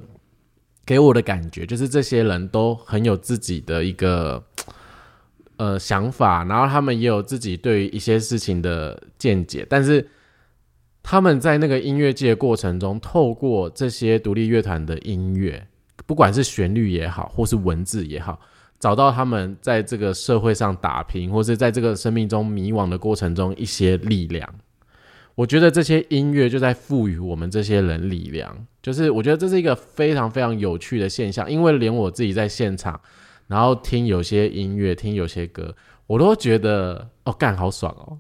[0.86, 4.44] 给我的感觉，就是这些人都很有自己的一个。
[5.60, 10.08] 呃，想法，然后他们也有自己对于一些事情的见解，但是
[11.10, 15.66] 他们在那个音乐界过程中，透过这些独立乐团的音乐，
[16.06, 18.38] 不管是旋律也好，或是文字也好，
[18.78, 24.54] 找到他们在这个社会上打拼，或是在这个生命中迷惘的过程中一些力量。
[25.34, 33.00] 我觉得这些音乐就在赋予我们这些人力量，就是我觉得这是一个非常非常有趣的现象，因为连我自己在现场。
[33.48, 35.74] 然后听有些音乐，听有些歌，
[36.06, 38.20] 我都觉得哦，干好爽哦！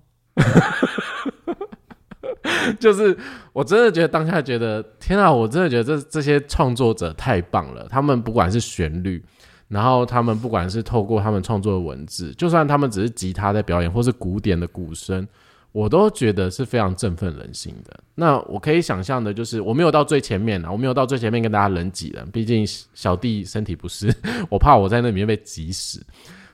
[2.79, 3.17] 就是
[3.53, 7.87] 我真的觉得当下觉得天啊，我真的觉得这这些创作者太棒了。
[7.89, 9.23] 他们不管是旋律，
[9.67, 15.27] 然后他们不管是透过他们创作的文字，就算他们只是吉他在表演，或是古典的鼓声。
[15.73, 17.99] 我都觉得是非常振奋人心的。
[18.15, 22.65] 那我可以想象的，就是我没有到最前面啊，我没有到最前面跟大家人挤人，毕竟
[22.95, 24.11] 小弟身体不适，
[24.49, 26.03] 我怕我在那里面被挤死，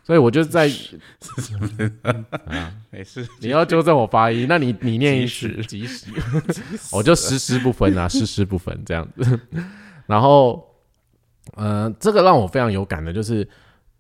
[0.04, 0.70] 所以我就在
[2.92, 6.08] 没事，你要纠正我发音，那你你念一次挤死，
[6.92, 9.40] 我就时时不分啊， 时时不分这样子。
[10.06, 10.64] 然后，
[11.56, 13.48] 呃，这个让我非常有感的就是。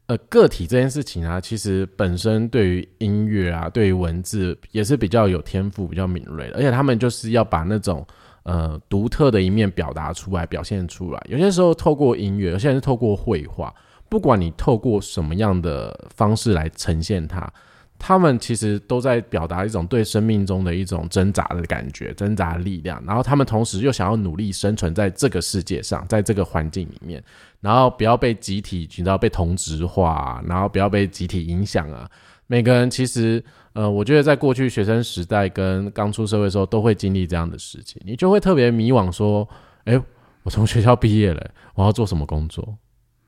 [0.08, 8.06] 呃，个体这件事情啊，其实本身对于音乐啊，对于文字也是比较有天赋、比较敏锐的，而且他们就是要把那种
[8.44, 11.26] 呃独特的一面表达出来、表现出来。
[11.30, 13.74] 有些时候透过音乐，有些人是透过绘画，
[14.14, 17.52] 不管你透过什么样的方式来呈现它。
[17.98, 27.24] 他们其实都在表达一种对生命中的一种挣扎的感觉、挣扎力量，然后他们同时又想要努力生存在这个世界上，在这个环境里面，
[27.60, 32.08] 然后不要被集体，你知道被同质化，然后不要被集体影响啊。
[32.46, 39.48] 每个人其实，呃，我觉得在过去学生时代跟刚出社会的时候，都会经历这样的事情，你就会特别迷惘，说
[39.86, 40.00] ：“哎，
[40.44, 42.78] 我从学校毕业了，我要做什么工作？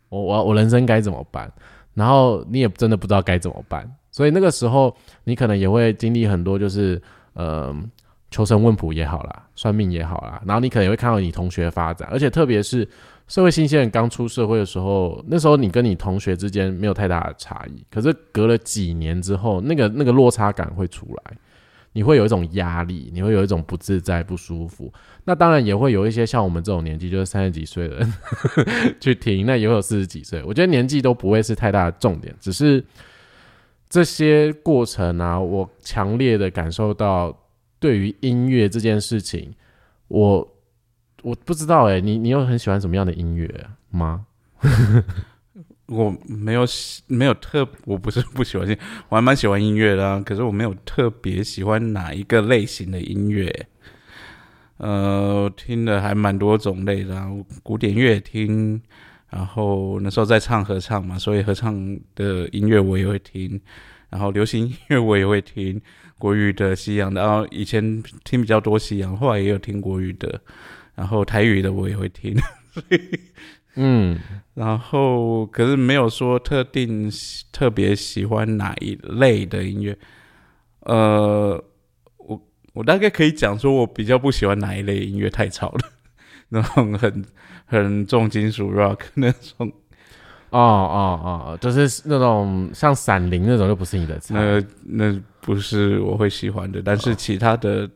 [0.10, 1.52] 我我我人生该怎么办？”
[1.94, 3.90] 然后你也真的不知道该怎么办。
[4.12, 7.02] 所以那个时候，你可能也会经历很多，就是
[7.34, 7.76] 呃，
[8.32, 12.88] 求神问卜也好啦，算命也好啦，然后你可能也会看到你同学发展，而且特别是
[13.28, 21.38] 社会新鲜人刚出社会的时候，那时候你跟你同学之间没有太大的差异，可是隔了几年之后，那个那个落差感会出来，
[21.96, 24.94] 你会有一种压力，你会有一种不自在、不舒服。
[25.24, 28.14] 那当然也会有一些像我们这种年纪，就是三十几岁的人
[29.02, 30.44] 去听，那也会有四十几岁。
[30.44, 32.84] 我觉得年纪都不会是太大的重点，只是。
[33.88, 37.34] 这些过程啊，我强烈的感受到，
[37.80, 39.54] 对于音乐这件事情，
[40.08, 40.56] 我
[41.22, 43.48] 我不知道哎，你你有很喜欢什么样的音乐
[43.92, 44.26] 吗？
[45.88, 48.68] 我没有喜没有特，我不是不喜欢，
[49.10, 53.68] 我还蛮喜欢音乐的，可是我没有特别喜欢哪一个类型的音乐。
[54.78, 57.26] 呃，听的还蛮多种类的，
[57.64, 58.82] 古典乐听。
[59.28, 63.60] 然后那时候在唱合唱嘛，所以合唱的音乐我也会听，
[64.10, 65.82] 然后流行音乐我也会听，
[66.18, 70.40] 国语的、西洋的，然后以前听比较多西洋，后来也有听国语的，
[70.94, 72.34] 然后台语的我也会听，
[72.72, 73.20] 所 以
[73.76, 74.20] 嗯，
[74.54, 77.12] 然后可是没有说特定
[77.52, 79.98] 特别喜欢哪一类的音乐，
[80.82, 81.64] 呃，
[82.18, 82.42] 我
[82.74, 85.80] 我大概可以讲说我比较不喜欢哪一类音乐太吵了，
[86.50, 87.24] 那种很。
[87.68, 89.68] 很重金属 rock 那种，
[90.52, 94.36] 哦哦哦，就是那种像闪灵那种，就不是你的菜。
[94.36, 97.90] 那那不是我会喜欢的，但是其他的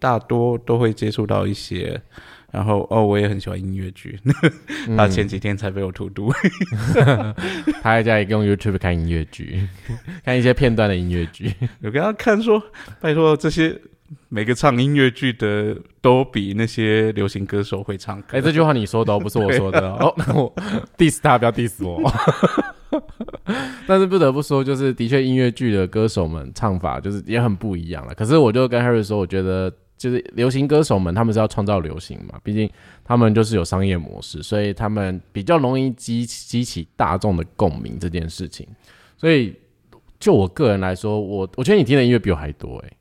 [0.00, 2.02] 大多都会接触到一些。
[2.52, 4.16] 然后哦，我也很喜欢音乐剧，
[4.96, 6.30] 他前几天才被我荼毒。
[7.82, 9.66] 他在家里用 YouTube 看音乐剧，
[10.24, 11.52] 看一些片段的音乐剧。
[11.82, 12.62] 我跟他看说，
[13.00, 13.80] 拜托这些。
[14.28, 18.36] 每个唱音乐剧的都比那些流行歌手会唱歌。
[18.36, 20.14] 哎，这句话你说的，不是我说的哦。
[20.34, 20.54] 我
[20.98, 22.12] diss 他，不要 diss 我。
[23.86, 28.14] 但是不得不说，就是的确音乐剧的歌手们唱法就是也很不一样了。
[28.14, 29.72] 可是我就跟 Harry 说，我觉得
[30.02, 32.68] 就是流行歌手们，他们是要创造流行嘛，毕竟
[33.04, 38.66] 他们就是有商业模式，所以他们比较容易激激起大众的共鸣这件事情。
[39.16, 39.54] 所以
[40.18, 42.92] 就我个人来说，我我觉得你听的音乐比我还多诶、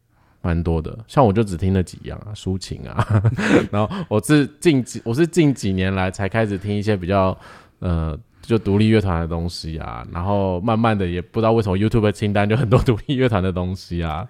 [0.42, 0.96] 蛮多的。
[1.08, 3.24] 像我就只听了几样啊，抒情啊，
[3.72, 7.36] 然后我是近几我是近几年来才开始听一些比较
[7.80, 8.16] 呃。
[8.44, 14.28] 就独立乐团的东西啊，然后慢慢的也不知道为什么 YouTube 清单就很多独立乐团的东西啊。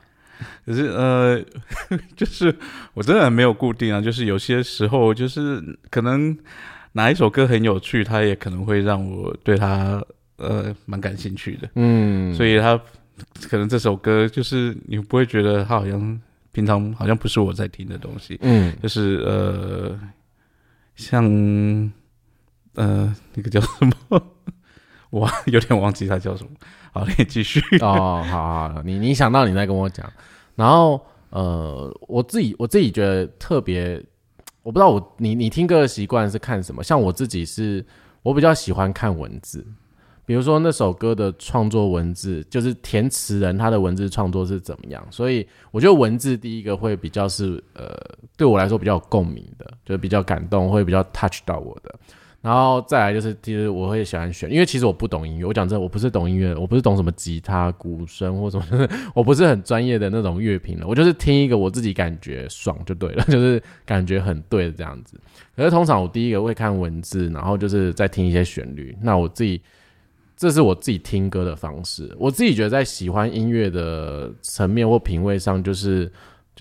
[0.65, 1.41] 可是呃，
[2.15, 2.55] 就是
[2.93, 6.37] 我真的没有固定啊，就是有些时候就是可能
[6.93, 10.03] 哪一首歌很有趣，它也可能会让我对它
[10.37, 11.69] 呃蛮感兴趣的。
[11.75, 12.79] 嗯，所以它
[13.49, 16.21] 可能这首歌就是你不会觉得它好像
[16.51, 19.99] 平常好像不是我在听的东西，嗯，就是呃
[20.95, 21.91] 像。
[22.75, 23.67] 呃，那个叫什
[24.07, 24.23] 么？
[25.11, 26.49] 我有点忘记他叫什么。
[26.93, 27.59] 好，你继续。
[27.81, 30.09] 哦，好好，你你想到你再跟我讲。
[30.55, 30.99] 然后
[31.29, 34.03] 呃，我自己我自己觉得特别，
[34.63, 36.83] 我不知道我你你听歌的习惯是看什么？
[36.83, 37.85] 像我自己是，
[38.21, 39.65] 我比较喜欢看文字，
[40.25, 45.05] 比如说那首歌的创作文字，就是填词人他的文字创作是怎么样。
[45.09, 47.97] 所以我觉得文字第一个会比较是呃，
[48.37, 51.95] 对我来说比较有共鸣的，就是比较感动，会比较 touch 到我的。
[52.41, 55.45] 然后再来就是，其实我会喜欢选，因为其实我不懂音乐。
[55.45, 60.87] 我讲真的，我不是懂音乐，我不是懂什么吉他、鼓声或什么， 我不是很专业的那种乐评了。
[60.87, 65.19] 我就是听一个我自己感觉爽就对了， 就是感觉很对的这样子。
[65.55, 68.97] 可是通常我第一个会看文字，然后就是再听一些旋律。
[69.03, 69.61] 那我自己，
[70.35, 72.11] 这是我自己听歌的方式。
[72.17, 76.11] 我自己觉得在喜欢音乐的层面或品味上，就是。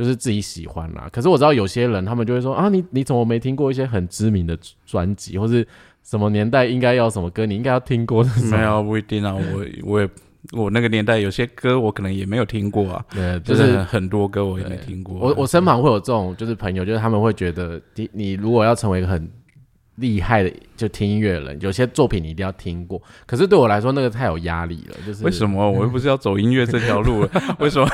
[0.01, 5.67] 就是自己喜欢啦，可是我知道有些人他们就会说啊，你你怎么没听过一些很知名的专辑，或是
[6.03, 8.25] 什么年代应该要什么歌，你应该要听过。
[8.51, 10.09] 没有不一定啊，我我也
[10.53, 15.19] 我那个年代有些歌我可能也没有听过啊，对，就是很多歌我也没听过。
[15.19, 19.31] 我我身旁会有这种就是朋友，就是他们会觉得你你如果要成为一个很。
[20.01, 23.01] 厉害的就听音乐人，有些作品你一定要听过。
[23.27, 24.97] 可是对我来说，那个太有压力了。
[25.07, 27.31] 就是为什么我又不是要走音乐这条路了？
[27.61, 27.89] 为什么？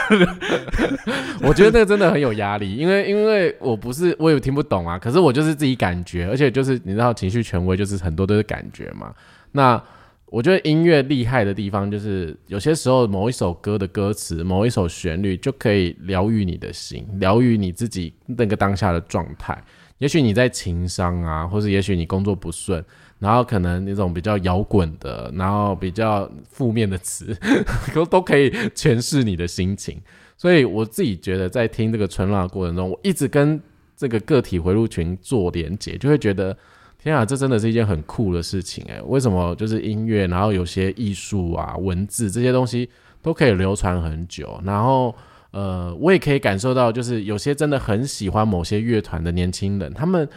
[1.43, 4.99] 我觉得那个真的很有压力，因为因为我不是我也听不懂啊。
[4.99, 9.13] 可是我就是自己感觉，而且就是你知道，情绪权威就是很多都是感觉嘛。
[9.53, 9.83] 那
[10.27, 19.57] 我觉得音乐厉害的地方，就是有些时候某一首歌的歌词、某一首旋律就可以疗愈你的心，疗愈你自己那个当下的状态。
[19.99, 22.85] 也许你在情商啊，或者也许你工作不顺，
[23.19, 27.35] 然后可能那种比较摇滚的，然后比较负面的词，
[27.95, 29.99] 都都可以诠释你的心情。
[30.37, 33.59] 所以我自己觉得，在听这个春浪的过程中，我一直跟
[33.97, 36.55] 这个个体回路群做连接，就会觉得，
[36.99, 42.91] 天啊，这真的是一件很酷的事情诶，为什么就是音乐，然后有些艺术啊、文字这些东西
[43.23, 45.15] 都可以流传很久，然后。
[45.57, 50.29] 呃，我也可以感受到，就是有些真的很喜欢某些乐团的年轻人，他们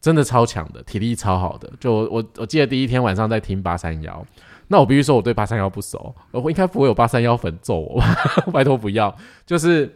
[0.00, 1.68] 真的超强的，体力超好的。
[1.80, 4.24] 就我我记得第一天晚上在听八三幺，
[4.68, 8.14] 那我必须说我对八三幺不熟，我应该不会有八三幺粉揍我吧？
[8.54, 9.12] 拜托不要。
[9.44, 9.92] 就是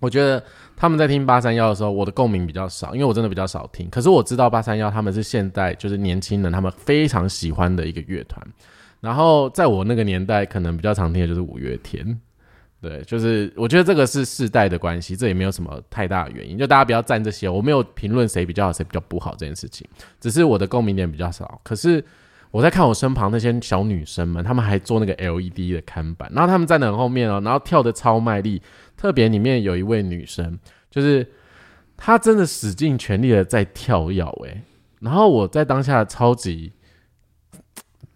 [0.00, 0.42] 我觉得
[0.74, 3.88] 他们在听八三幺的时候，我的共鸣比较少，因为我真的比较少听。
[3.90, 8.44] 可是我知道八三幺他们是现代就是年轻人他们非常喜欢的一个乐团。
[9.00, 12.20] 然后在我那个年代，可能比较常听的就是五月天。
[12.84, 16.58] 对，就是我觉得这个是世代的关系，这也没有什么太大的原因。
[16.58, 19.88] 就大家不要站这些，我没有评论谁比较好，谁比较不好这件事情，
[20.20, 21.58] 只是我的共鸣点比较少。
[21.64, 22.04] 可是
[22.50, 28.60] 我在看我身旁那些小女生们，她们还做那个 LED 的看板，然后她们站得很后面哦，然后跳的超卖力。
[28.98, 30.58] 特别里面有一位女生，
[30.90, 31.26] 就是
[31.96, 34.60] 她真的使尽全力的在跳跃，诶，
[35.00, 36.72] 然后我在当下超级。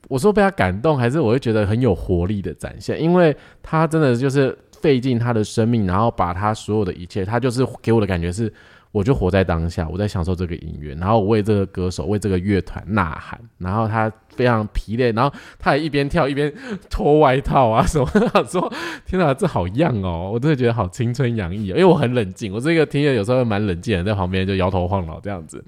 [0.08, 8.52] 我说被他感动，还是我会觉得很有活力的展现，因为他真的就是费尽他的生命，然后把他所有的一切，他就是给我的感觉是，
[8.92, 14.12] 我就活在当下，我在享受这个音乐，然后我为这个歌手、为这个乐团呐喊，然后他。
[14.36, 16.52] 非常疲累，然后他也一边跳一边
[16.88, 18.06] 脱外套啊什么。
[18.48, 18.72] 说
[19.04, 20.30] ：“天哪，这好样哦！
[20.32, 21.72] 我真的觉得好青春洋溢。
[21.72, 25.64] 哦因为我很冷静，我这个听着有时候蛮冷静的，在旁边就摇头晃脑这样子。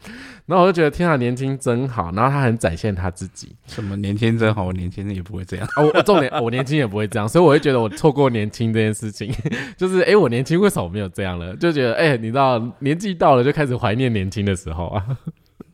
[0.46, 2.12] 然后我就觉得天哪，年轻真好。
[2.12, 3.56] 然后他很展现他自己。
[3.66, 4.66] 什么年轻真好？
[4.66, 5.66] 我年轻也不会这样。
[5.76, 7.28] 我重点，我年轻也不会这样。
[7.28, 9.34] 所以我会觉得我错过年轻这件事情，
[9.76, 11.56] 就是哎，我年轻为什么没有这样了？
[11.56, 15.06] 就觉得哎，你知道年纪到了就开始怀念年轻的时候啊。”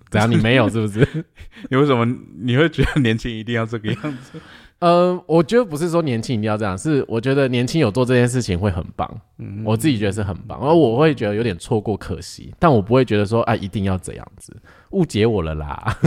[0.08, 0.30] 怎样？
[0.30, 1.24] 你没有是不是？
[1.68, 2.06] 你为什么
[2.38, 4.40] 你会觉得年轻一定要这个样子？
[4.78, 9.20] 呃，我觉得不是说年轻一定要这样，是我觉得年轻有做这件事情会很棒。
[9.38, 14.56] 嗯，我自己觉得是很棒，而我会觉得有点错过可惜，但我不会觉得说啊一定要这样子，
[14.90, 15.98] 误解我了啦。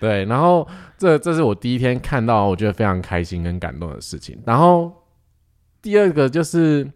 [0.00, 4.38] 对，然后这这是我第一天看到，我觉得非常开心跟感动的事情。
[4.46, 4.90] 然后
[5.82, 6.90] 第二个就是。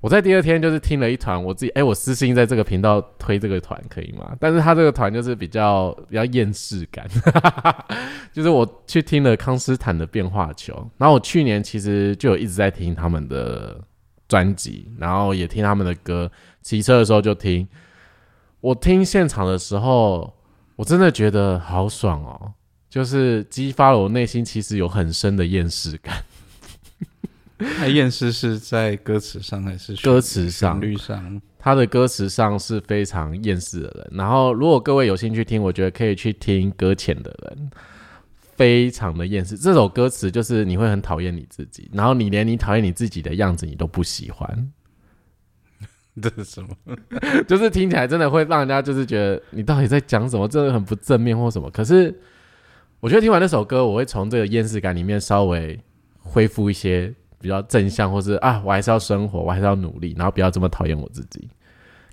[0.00, 4.34] 我在第二天就是听了一团，我自己哎、我私心在这个频道推这个团可以吗？
[4.40, 7.06] 但是他这个团就是比较比较厌世感，
[8.32, 13.78] 就是我去听了康斯坦的变化球，然后我去年其实就有一直在听他们的
[14.26, 16.30] 专辑，然后也听他们的歌，
[16.62, 17.68] 骑车的时候就听。
[18.62, 20.32] 我听现场的时候，
[20.76, 22.52] 我真的觉得好爽哦，
[22.88, 26.22] 就是激发了我内心其实有很深的厌世感。
[27.78, 31.42] 那验尸是在歌词上还是歌词上旋律上？
[31.58, 34.10] 他的歌词上是非常厌世的人。
[34.12, 37.70] 然后，如果各位有兴趣听，我觉得可以去听《搁浅的人》，
[38.56, 39.58] 非常的厌世。
[39.58, 44.72] 这首歌词就是你会很讨厌你自己，然后你连你讨厌你自己的样子你都不喜欢，
[46.22, 46.68] 这是什么？
[47.46, 51.70] 就是听起来真的会让人家就是觉得你到底在讲什么，真的很不正面或什么。
[51.70, 52.18] 可是，
[53.00, 55.78] 我觉得听完那首歌，我会从这个厌世感里面稍微
[56.20, 57.14] 恢复一些。
[57.40, 61.48] 比较正向，或是啊，我还是要生活，我还是要努力，然后不要这么讨厌我自己。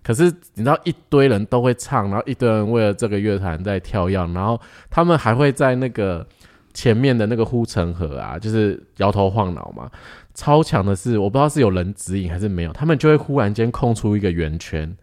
[0.01, 0.23] 可是
[0.53, 4.57] 你知道，一堆人都会唱，然后一堆人为了这个乐团在跳跃，然后
[4.89, 6.25] 他们还会在那个
[6.73, 9.91] 前面的那个护城河啊，就是摇头晃脑嘛。
[10.34, 14.95] 超强的是，我不知道是有人指引还是没有，他们就会忽然间空出一个圆圈，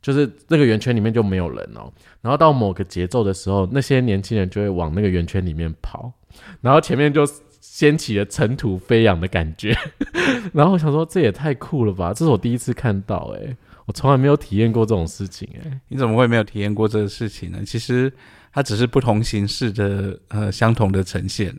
[0.00, 1.92] 就是那个圆圈里面就没有人哦。
[2.20, 6.12] 然后到某个节奏的时候，那些年轻人就会往那个圆圈里面跑，
[6.60, 7.24] 然后前面就。
[7.64, 9.72] 掀起了尘土飞扬的感觉，
[10.52, 12.12] 然后我想说这也太酷了吧！
[12.12, 13.56] 这是我第一次看到、欸，
[13.86, 17.60] 我从来没有体验过这种事情、欸，你怎么会没有体验过这个事情呢？
[17.64, 18.12] 其实
[18.52, 21.56] 它只是不同形式的呃相同的呈现，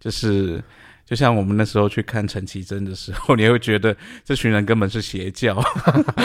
[0.00, 0.60] 就是
[1.06, 5.62] 就像我们那时候去看陈绮贞的时候，你会觉得这群人根本是邪教，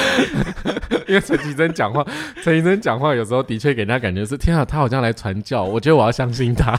[1.07, 2.03] 因为陈绮贞讲话，
[2.41, 6.75] 陈绮贞讲话有时候的确给人家感觉是天啊，他好像来传教，我觉得我要相信他。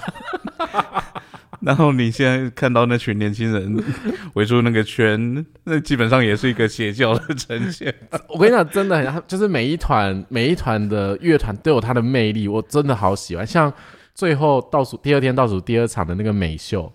[1.63, 3.83] 然后你现在看到那群年轻人
[4.35, 7.95] 围住那个圈，那基本上也是一个邪教的呈现。
[8.29, 13.47] 我跟你讲，真的很，就是每一团每一团的乐团都有它的魅力，我真的好喜欢。
[13.47, 13.73] 像
[14.15, 16.93] 最后倒数第二天倒数第二场的那个美秀，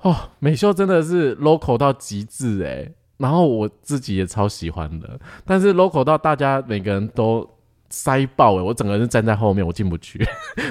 [0.00, 2.92] 哦，美秀真的是 local 到极致诶。
[3.18, 7.46] 然后我自己也超喜欢的，但是 local 到大家每个人都
[7.90, 10.26] 塞爆诶，我整个人站在后面，我进不去，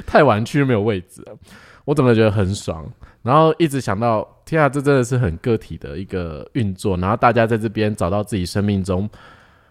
[0.07, 1.37] 太晚去没有位置了，
[1.85, 2.91] 我怎么觉得很爽。
[3.29, 6.97] 然后一直想到，天啊，这真的是很个体的一个运作。
[6.97, 9.07] 然后大家在这边找到自己生命中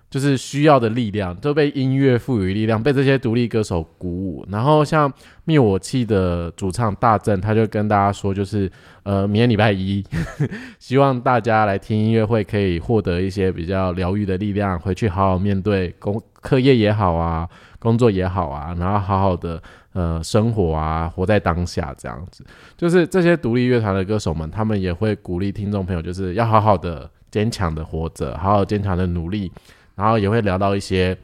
[0.08, 4.46] 就是需要的力量，都被音乐赋予力量，被这些独立歌手鼓舞。
[4.48, 5.12] 然后像
[5.44, 8.70] 灭火器的主唱大正，他就跟大家说，就是
[9.02, 10.04] 呃，明天礼拜一，
[10.78, 17.48] 希望大家来听音乐会，可以获得一些比较疗愈的力量，回去好好面对工课业也好啊，
[17.80, 19.60] 工作也好啊，然后好好的。
[19.94, 22.44] 呃，生活啊，活在当下这样子，
[22.76, 29.50] 就是这些独立乐团的歌手们，他们也会鼓励听众朋友，就是要好好的、坚强的活着，好好坚强的努力，
[29.94, 31.16] 然后也会聊到一些，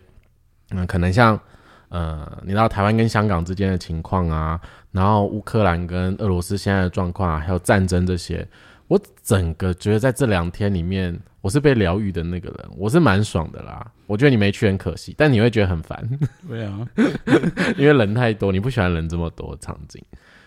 [0.71, 1.39] 嗯，可能像
[1.91, 4.59] 呃，你知道台湾跟香港之间的情况啊，
[4.91, 8.45] 然后乌克兰跟俄罗斯现在的状况啊，还有战争这些，
[8.89, 13.91] 我整个觉得在这两天里面，我是被疗愈的那个人，我是蛮爽的啦。
[14.07, 16.07] 我觉得你没去很可惜，但你会觉得很烦。
[16.47, 16.87] 对啊，
[17.79, 20.03] 因为人太多，你不喜欢人这么多场景，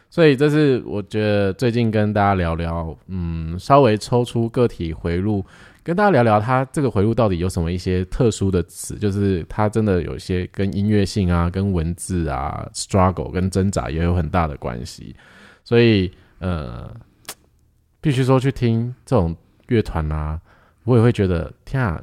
[0.10, 5.44] 所以这是我觉得最近跟大家聊聊，嗯，稍微抽出个体回路，
[5.82, 15.16] 跟大家聊聊他这个回路到底有什么一些特殊的词，就是他真的有一些跟音乐性啊、跟文字啊、struggle 跟挣扎也有很大的关系，
[15.64, 16.94] 所以呃，
[18.02, 19.36] 必须说去听这种
[19.68, 20.40] 乐团啊，
[20.84, 22.02] 我也会觉得天啊。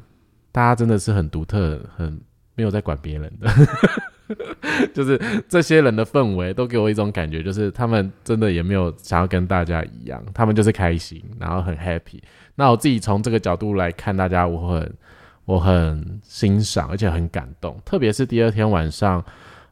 [0.51, 2.17] 大家真的是很独特，很
[2.55, 5.19] 没有在管别人的， 就是
[5.49, 12.21] 这些人的氛围都给我一种感觉，就是他们真的也没有想要跟大家一样，他们就是开心，然后很 happy。
[12.55, 14.93] 那我自己从这个角度来看大家，我很
[15.43, 17.77] 我很欣赏，而且很感动。
[17.83, 19.21] 特别是第二天晚上，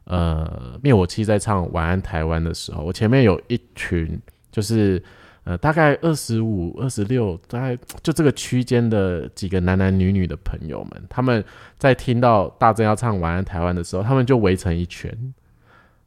[0.04, 4.20] 呃，灭火器在唱《晚安台湾》的时候，我前面有一群
[4.52, 5.02] 就是。
[5.44, 11.44] 呃，大概二十五、二十六，大概就这个区间的几个男男女女的朋友们，他们
[11.78, 15.34] 在听到大正要唱《晚安台湾》的时候，他们就围成一圈，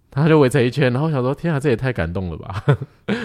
[0.10, 2.64] 他就围成一圈，然后想说：“天啊，这也太感动了吧！”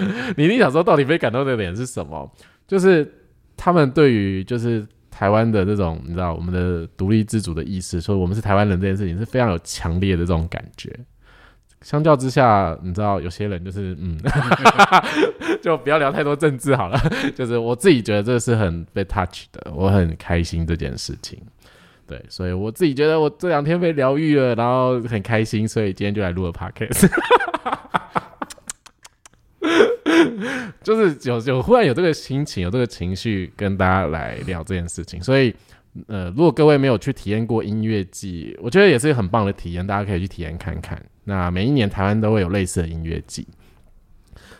[0.36, 2.30] 你一定想说，到底被感动的点是什么？
[2.66, 3.10] 就是
[3.56, 10.94] 他们对于就是台湾的这种，你知道，我们的独立自主的意识，说我们是台湾人这件事情，是非常有强烈的这种感觉。
[11.82, 14.18] 相较之下，你知道有些人就是嗯，
[15.60, 16.98] 就不要聊太多政治好了。
[17.34, 21.38] 就是我自己觉得这是很被 touch 的，我很开心这件事情。
[22.06, 27.10] 对，所以我自己觉得我这两天被疗愈了，然后很开心，所以今天就来录了 podcast。
[30.82, 35.54] 就是有有忽然有这个心情，有这个情绪跟大家来聊这件事情，所以
[36.08, 41.00] 呃，如果各位没有去体验过音乐季，我觉得也是很棒的体验，大家可以去体验看看。
[41.24, 43.46] 那每一年台湾都会有类似的音乐季。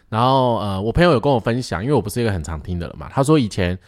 [0.08, 3.78] 然后呃，我朋友有跟我分享，因为我不是一个很常听的人嘛，他说以前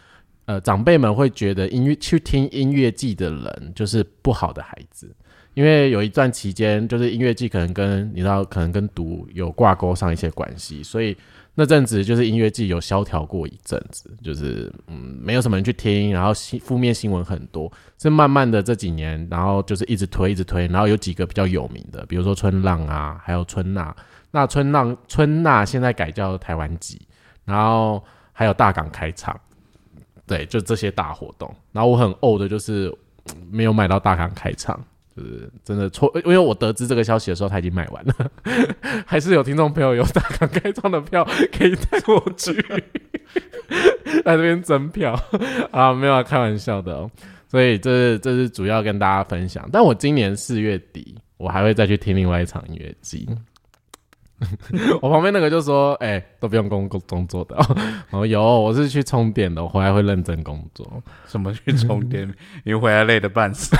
[0.47, 5.15] 呃长辈们会觉得音乐去听音乐季的人就是不好的孩子，
[5.55, 11.17] 因为有一段期间就是音乐季可能跟你知道可能跟毒有挂钩上一些关系，所以。
[11.57, 17.71] 那阵子就是音乐季有萧条过一阵子，就是嗯没有什么人去听，然后新负面新闻很多。
[17.97, 23.95] 是慢慢的这几年，然后就是一直推一直推，然后有几个比较有名的，比如说春浪啊，还有春娜。
[24.33, 27.01] 那春浪春娜现在改叫台湾季，
[27.45, 28.03] 然后
[28.33, 29.41] 还有大港开场，
[30.27, 31.55] 对，就这些大活动。
[31.71, 32.93] 然后我很呕的就是
[33.49, 34.85] 没有买到大港开场。
[35.17, 38.31] 就是真的错，因为我得知这个消息的时候，他已经卖完了。
[39.07, 42.53] 还是有听众朋友有大港开唱的票可以带我去，
[44.25, 45.19] 在这边增票
[45.71, 47.11] 啊，没有开玩笑的哦。
[47.49, 49.69] 所以这是这是主要跟大家分享。
[49.73, 53.29] 但我今年四月底，我还会再去听另外一场音乐季。
[55.03, 57.57] 我旁边那个就说：“哎，都不用工工作的
[58.11, 60.87] 哦， 有，我是去充电的，我回来会认真工作。
[61.27, 62.33] 什么去充电？
[62.65, 63.77] 你回来累的半死。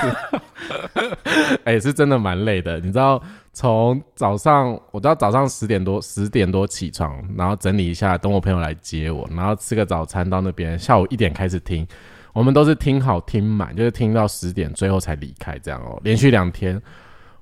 [1.63, 2.79] 哎，是真的蛮累的。
[2.79, 3.21] 你知道，
[3.53, 11.87] 从早上，我知道早上十点多十点多起床，然后整理一下，等我朋友来接我，然后吃个早餐到那边，下午一点开始听。
[12.33, 15.97] 我们都是听好听满，就是听到十点，最后才离开这样哦。
[16.03, 16.81] 连续两天，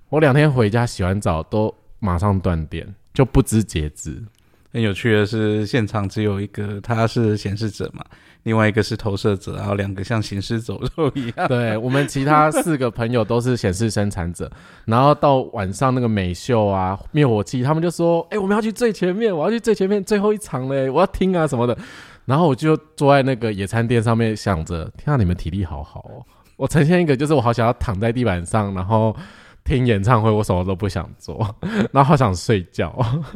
[0.10, 4.24] 我两天回家洗完澡都马上断电。”就不知节制。
[4.72, 8.04] 很有趣的是，现场只有一个他是显示者嘛，
[8.42, 11.48] 另外一个是投射者，然后两个像行尸走肉一样。
[11.48, 14.52] 对我们其他四个朋友都是显示生产者，
[14.86, 21.78] 然后到晚上那个美秀啊、灭火器，他们就说：“哎，我们要去最前面，我要去最前面最后一场嘞，我要听啊什么的。”
[22.26, 26.26] 然后我就坐在那个野餐垫上面，想着：“天啊，你们体力好好哦！”
[26.58, 29.16] 我呈现一个就是我好想要躺在地板上，然后。
[29.64, 31.56] 听演唱会，我什么都不想做，
[31.92, 32.92] 然后好想睡觉。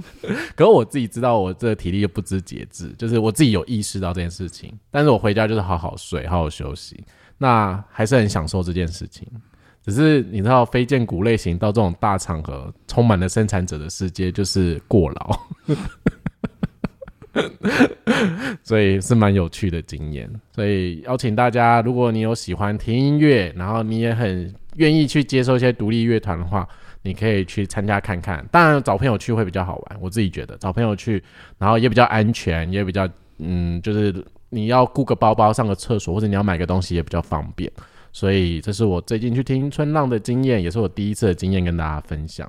[0.55, 4.77] 可是我自己知道，我这个体力又不知节制，就是我自己有意识到这件事情。
[4.91, 7.03] 但是我回家就是好好睡，好好休息，
[7.37, 9.27] 那还是很享受这件事情。
[9.81, 15.39] 只是你知道，非荐股类型到这种大场合，充满了生产者的世界，就是过劳。
[18.63, 20.29] 所以是蛮有趣的经验。
[20.53, 24.53] 所以邀请大家，如果你有喜欢听音乐，然后你也很。
[24.77, 26.67] 愿意去接受一些独立乐团的话，
[27.01, 28.45] 你可以去参加看看。
[28.51, 31.19] 当然找朋友去会比较好玩，我自己觉得找朋友去，
[31.57, 33.09] 然后也比较安全，也比较
[33.39, 34.13] 嗯，就是
[34.51, 37.71] 你要雇个包包上个厕所，或者你要买个东西也比较方便。
[38.13, 42.47] 所以这是我最近去听春浪的经验，也是我第一次的经验跟大家分享。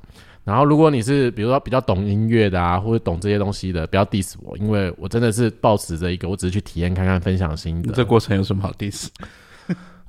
[0.49, 7.93] 然后如果你是比如说比较懂音乐的啊，或者懂这些东西的，不要 diss 我，因为我真的是抱持着一个，我只是去体验看看，分享心得。
[7.93, 9.09] 这过程有什么好 diss？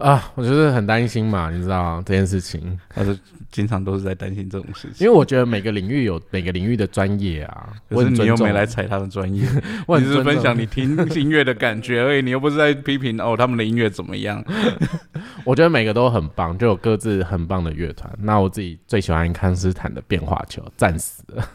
[0.00, 3.18] 啊，我就是很担心嘛，你知道这件事情，他是
[3.50, 9.46] 经常都是在担心这种事情，因为我觉得每个领域有每个领域的专业啊，可是你又没来踩他的专业，
[9.86, 14.42] 我只是分享你听 音乐的感觉而已，你又不是在批评哦他们的音乐怎么样。
[15.44, 18.10] 我觉得每个都很棒，就有各自很棒的乐团。
[18.20, 21.48] 那我自己最喜欢康斯坦的变化球，战死了。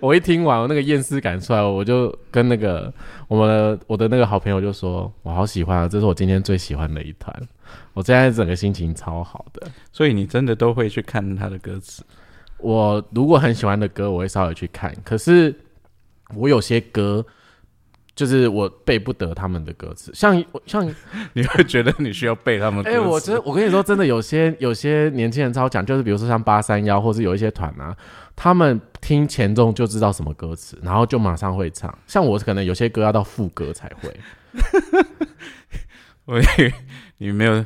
[0.00, 2.92] 我一听完，我那个厌世感出来，我就跟那个
[3.28, 7.34] 我们我的那个好朋友就说：“我好喜欢啊，这是我今天最喜欢的一团。”
[7.94, 9.66] 我现在整个心情超好的。
[9.92, 12.04] 所以你真的都会去看他的歌词？
[12.58, 14.94] 我如果很喜欢的歌，我会稍微去看。
[15.04, 15.54] 可是
[16.34, 17.24] 我有些歌。
[18.14, 20.88] 就是我背不得他们的歌词，像像
[21.34, 22.84] 你会觉得你需要背他们？
[22.84, 27.96] 哎，我真我跟你说，真的有些 有些年轻人超讲，就是比如说像八三幺，或是有一些团啊，
[28.36, 31.92] 他们听前奏就知道什么歌词，然后就马上会唱。
[32.06, 34.14] 像我可能有些歌要到副歌才会。
[36.26, 36.40] 我
[37.18, 37.64] 你没有，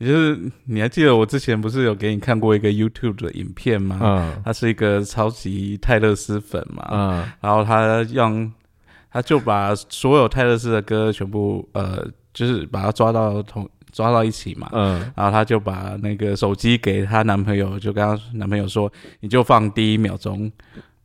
[0.00, 3.98] 就是你还记得我之前不是有给你看过一个 YouTube 的影片吗？
[4.02, 8.50] 嗯，他是一个超级泰勒斯粉嘛，嗯，然后他让。
[9.14, 20.50] 他就把所有泰勒斯的歌全部呃，就是把它抓到同抓到一起嘛，嗯，然后他就把那个手机给他男朋友，就跟他男朋友说，你就放第一秒钟，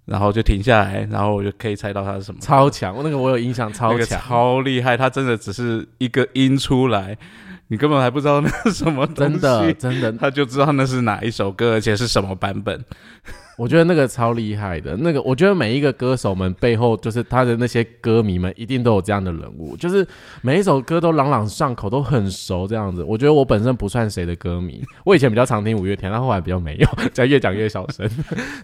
[0.06, 2.40] 然后就停下来，然后我就可以猜到他是什么。
[2.42, 7.16] 超强，我那个我有印象，超强，超厉害，他真的只是一个音出来，
[7.68, 12.84] 你根本还不知道那是什么东西，真的真的，他就知道那是哪一首歌，而且是什么版本。
[13.60, 20.08] 我觉得那个超厉害的，那个我觉得每一个歌手们背后，就是他的那些歌迷们，一定都有这样的人物，就是
[20.42, 23.04] 每一首歌都朗朗上口，都很熟这样子。
[23.04, 28.10] 我觉得我本身不算谁的歌迷， 我以前比较常听五月天，但后来比较没有，在越讲越小声。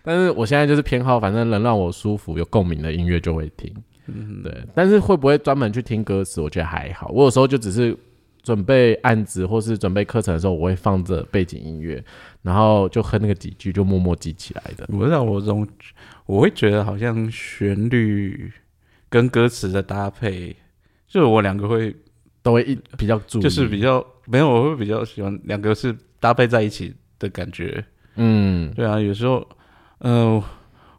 [0.01, 3.69] 但是我现在就是偏好，反正能让我舒服、有共鸣的音乐就会听。
[4.07, 4.63] 嗯，对。
[4.73, 6.39] 但是会不会专门去听歌词？
[6.39, 7.11] 我觉得还好。
[7.13, 7.97] 我有时候就只是
[8.43, 12.01] 准备案子或是准备课程的时候，我会放着背景音乐，
[12.45, 14.87] 然后就哼那个几句，就默默记起来的。
[14.89, 15.67] 我让我总
[16.27, 18.51] 我会觉得好像旋律
[19.09, 20.55] 跟歌词的搭配，
[21.07, 21.95] 就是我两个会
[22.43, 27.83] 都会一比较注意，就是比较没有，我会比较喜欢两个是搭配在一起的感觉。
[28.15, 29.47] 嗯，对啊，有时候，
[29.97, 30.43] 呃，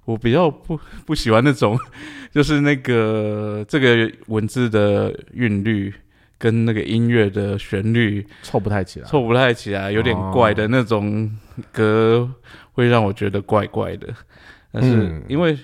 [0.05, 0.77] 我比较不
[1.07, 1.79] 不喜欢那种，
[2.33, 5.95] 就是那个这个文字的韵律
[6.39, 9.07] 跟那个音乐的旋律凑不太起来。
[9.07, 11.31] 凑不太起来，有点怪的那种
[11.73, 12.31] 歌，
[12.73, 14.09] 会让我觉得怪怪的。
[14.73, 15.57] 但是嗯因为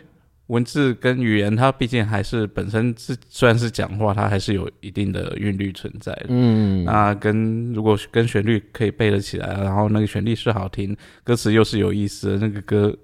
[0.48, 6.26] 文字跟语言，它毕竟还是本身是虽然是讲话，它还是有一定的韵律存在的。
[6.28, 10.94] 嗯，那跟如果跟旋律可以背得起来，然后那个旋律是好听，
[11.24, 12.94] 歌词又是有意思的，那个歌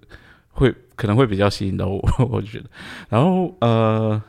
[0.51, 2.65] 会可能会比较吸引到我， 我觉得。
[3.09, 4.21] 然后呃，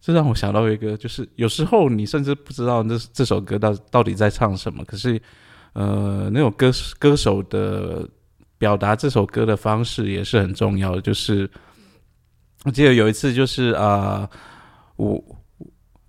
[0.00, 5.20] 这让我想到一个，就是有时候你甚至不知道这这首歌到到底在唱什么，可是
[5.74, 8.08] 呃，那种歌歌手的
[8.56, 11.00] 表达这首歌的方式也是很重要的。
[11.00, 11.48] 就是
[12.64, 14.28] 我记得有一次，就是啊、
[14.96, 15.14] 我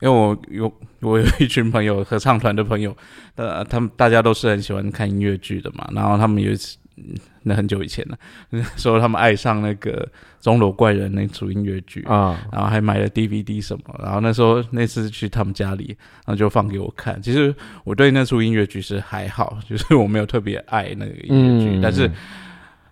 [0.01, 2.95] 因为我有我有一群朋友，合唱团的朋友，
[3.35, 5.87] 呃，他们大家都是很喜欢看音乐剧的嘛。
[5.93, 6.77] 然后他们有一次，
[7.43, 8.18] 那很久以前了，
[8.50, 10.04] 那时候他们爱上那个
[10.43, 13.84] 《钟楼怪人》那出音乐剧，啊，然后还买了 DVD 什么。
[14.04, 15.88] 然后那时候那次去他们家里，
[16.26, 17.22] 然后就放给我看。
[17.22, 22.10] 其实我对那出音乐剧是还好， 就是我没有特别爱那个音乐剧，嗯但是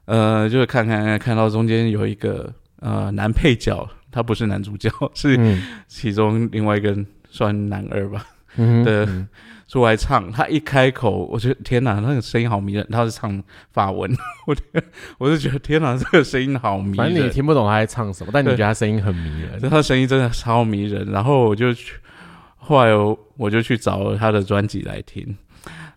[0.06, 6.98] 呃，就是看看看看到中间有一个呃男配角，他不是男主角， 是嗯其中另外一个
[7.30, 9.28] 算男二吧嗯的嗯
[9.68, 12.88] 出来唱，他一开口，我觉得天哪，那个声音好迷人。
[12.90, 14.10] 他是唱法文，
[14.48, 14.56] 我
[15.18, 17.30] 我就觉得天哪，这个声音好迷人反正你。
[17.30, 19.70] 听不懂他在唱什么，但你觉得他声音很迷人。
[19.70, 21.06] 他声音真的超迷人。
[21.12, 21.96] 然后我就去，
[22.56, 25.36] 后来我我就去找了他的专辑来听，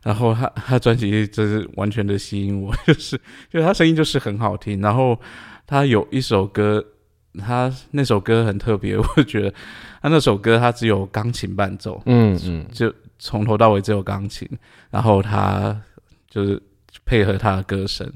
[0.03, 3.17] 然后他他专辑就是完全的吸引我，就是
[3.49, 4.81] 就是他声音就是很好听。
[4.81, 5.17] 然后
[5.65, 6.85] 他有一首歌，
[7.39, 9.55] 他那首歌很特别，我觉得
[10.03, 14.49] 他那首歌他只有钢琴伴奏，嗯嗯，就从头到尾只有钢琴，
[14.91, 15.81] 然后他
[16.29, 16.61] 就是
[17.05, 18.11] 配合他的歌声，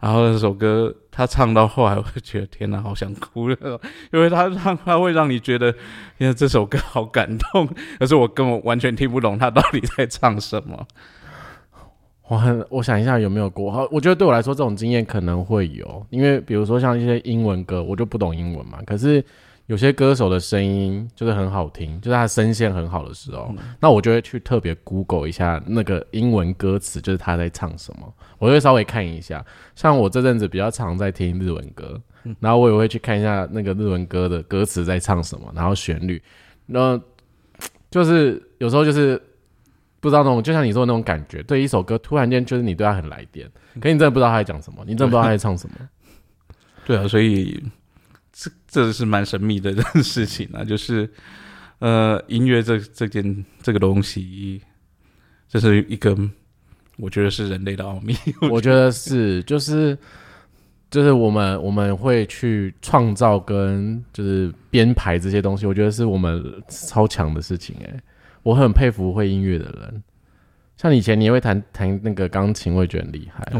[0.00, 3.80] 然后那首歌他唱到后来，我觉得天哪，好想哭了，
[4.12, 5.68] 因为他让他会让你觉得，
[6.16, 7.68] 因为这首歌好感动，
[7.98, 10.86] 可是我根本完全听不懂他到底在唱什么。
[12.28, 19.24] 我很我想一下有没有过，我觉得对我来说这种经验可能会有，因为比如说像一些英文歌，我就不懂英文嘛，可是
[19.68, 29.44] 有些歌手的声音就是很好听，就是他声线很好的时候，那我就会去特别 Google 一下那个英文歌词，就是他在唱什么，我会稍微看一下。
[29.76, 32.00] 像我这阵子比较常在听日文歌，
[32.40, 36.20] 然后我也会去看一下那个日文歌的歌词在唱什么，然后旋律，
[36.64, 36.98] 那
[37.90, 39.20] 就是有时候就是
[40.00, 43.46] 不知道那种，就像你说的那种感觉，对一首歌突然间就是你对他很来电，
[43.82, 45.74] 可你真的不知道他在讲什么，你真的不知道他在唱什么。
[46.86, 47.62] 对啊，所以
[48.40, 51.10] 这这是蛮神秘的事情啊， 就是
[51.80, 54.62] 呃，音乐这这件这个东西，
[55.48, 56.16] 这是一个
[56.98, 58.14] 我觉得是人类的奥秘。
[58.48, 59.98] 我觉得是，就是
[60.88, 68.00] 就是我们我们会去创造跟就是编排这些东西，我觉得是我们超强的事情哎、
[68.44, 70.02] 我很佩服会音乐的人，
[70.76, 73.52] 像以前你也会弹弹那个钢琴，我也觉得很厉害。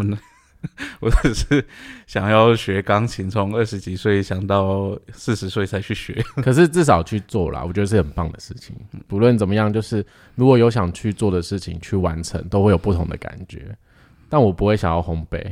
[1.00, 1.64] 我只是
[2.06, 6.14] 想要学钢琴，从二十几岁想到四十岁才去学。
[6.42, 8.74] 可是至少去做啦，我觉得是很棒的事情。
[9.06, 10.04] 不论怎么样，就是
[10.34, 13.76] 如果有想去做的事情去完成，都会有不同的感觉。
[14.30, 15.42] 但我不会想要烘焙，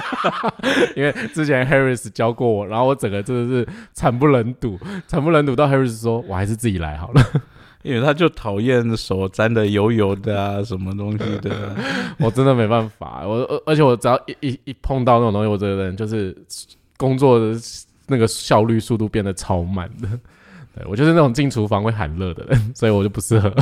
[0.96, 7.22] 因为之前 Harris 教过我，然后我整个真的是惨不忍睹，惨不忍睹到 Harris 说我还是自己来好了。
[7.82, 11.76] 因为他就讨厌手沾的油油的啊，什么东西的、
[12.18, 16.36] 我真的没办法，我而而且我只要一一一碰到那种东西，我这个人就是
[16.96, 17.56] 工作的
[18.06, 20.08] 那个效率速度变得超慢的。
[20.74, 23.52] 对我就是那种进厨房会喊热的人， 所以我就不适合。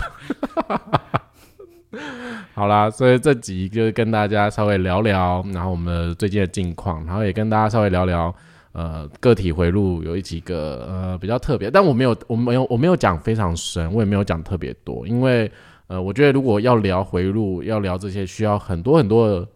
[2.54, 8.32] 好啦，所以这集就是跟大家稍微聊聊，然后我们最近的近况，然后也跟大家稍微聊聊，
[8.72, 15.50] 呃，个体回路有一几个呃比较特别，但我没有，我没有，我没有讲非常深，我也没有讲特别多，因为
[15.88, 19.48] 呃，我觉得如果要聊回路，要聊这些，需要很多很多的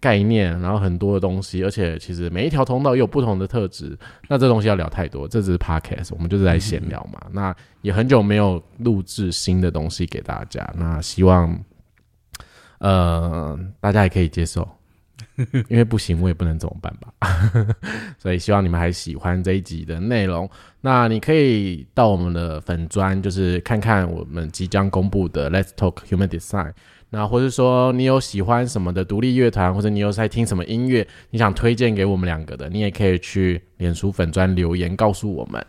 [0.00, 3.94] 概念，然后很多的东西，而且其实每一条通道也有不同的特质，
[4.26, 7.20] 那这东西要聊太多，这只是 podcast，我们就是在闲聊嘛。
[7.30, 11.54] 那也很久没有录制新的东西给大家，那希望
[12.78, 14.66] 呃大家也可以接受。
[15.68, 17.12] 因为不行，我也不能怎么办吧。
[18.18, 20.48] 所以希望你们还喜欢这一集的内容。
[20.80, 26.72] 那你可以到我们的粉砖，就是看看我们即将公布的 Let's Talk Human Design。
[27.10, 35.64] 那或者说你有喜欢什么的独立乐团，或者你有在听什么音乐，你想推荐给我们两个的，你也可以去脸书粉砖留言告诉我们。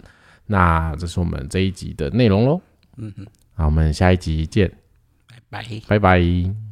[0.45, 2.61] 那这是我们这一集的内容喽。
[2.97, 4.71] 嗯哼，好，我们下一集见，
[5.27, 5.65] 拜拜。
[5.87, 6.66] 拜拜。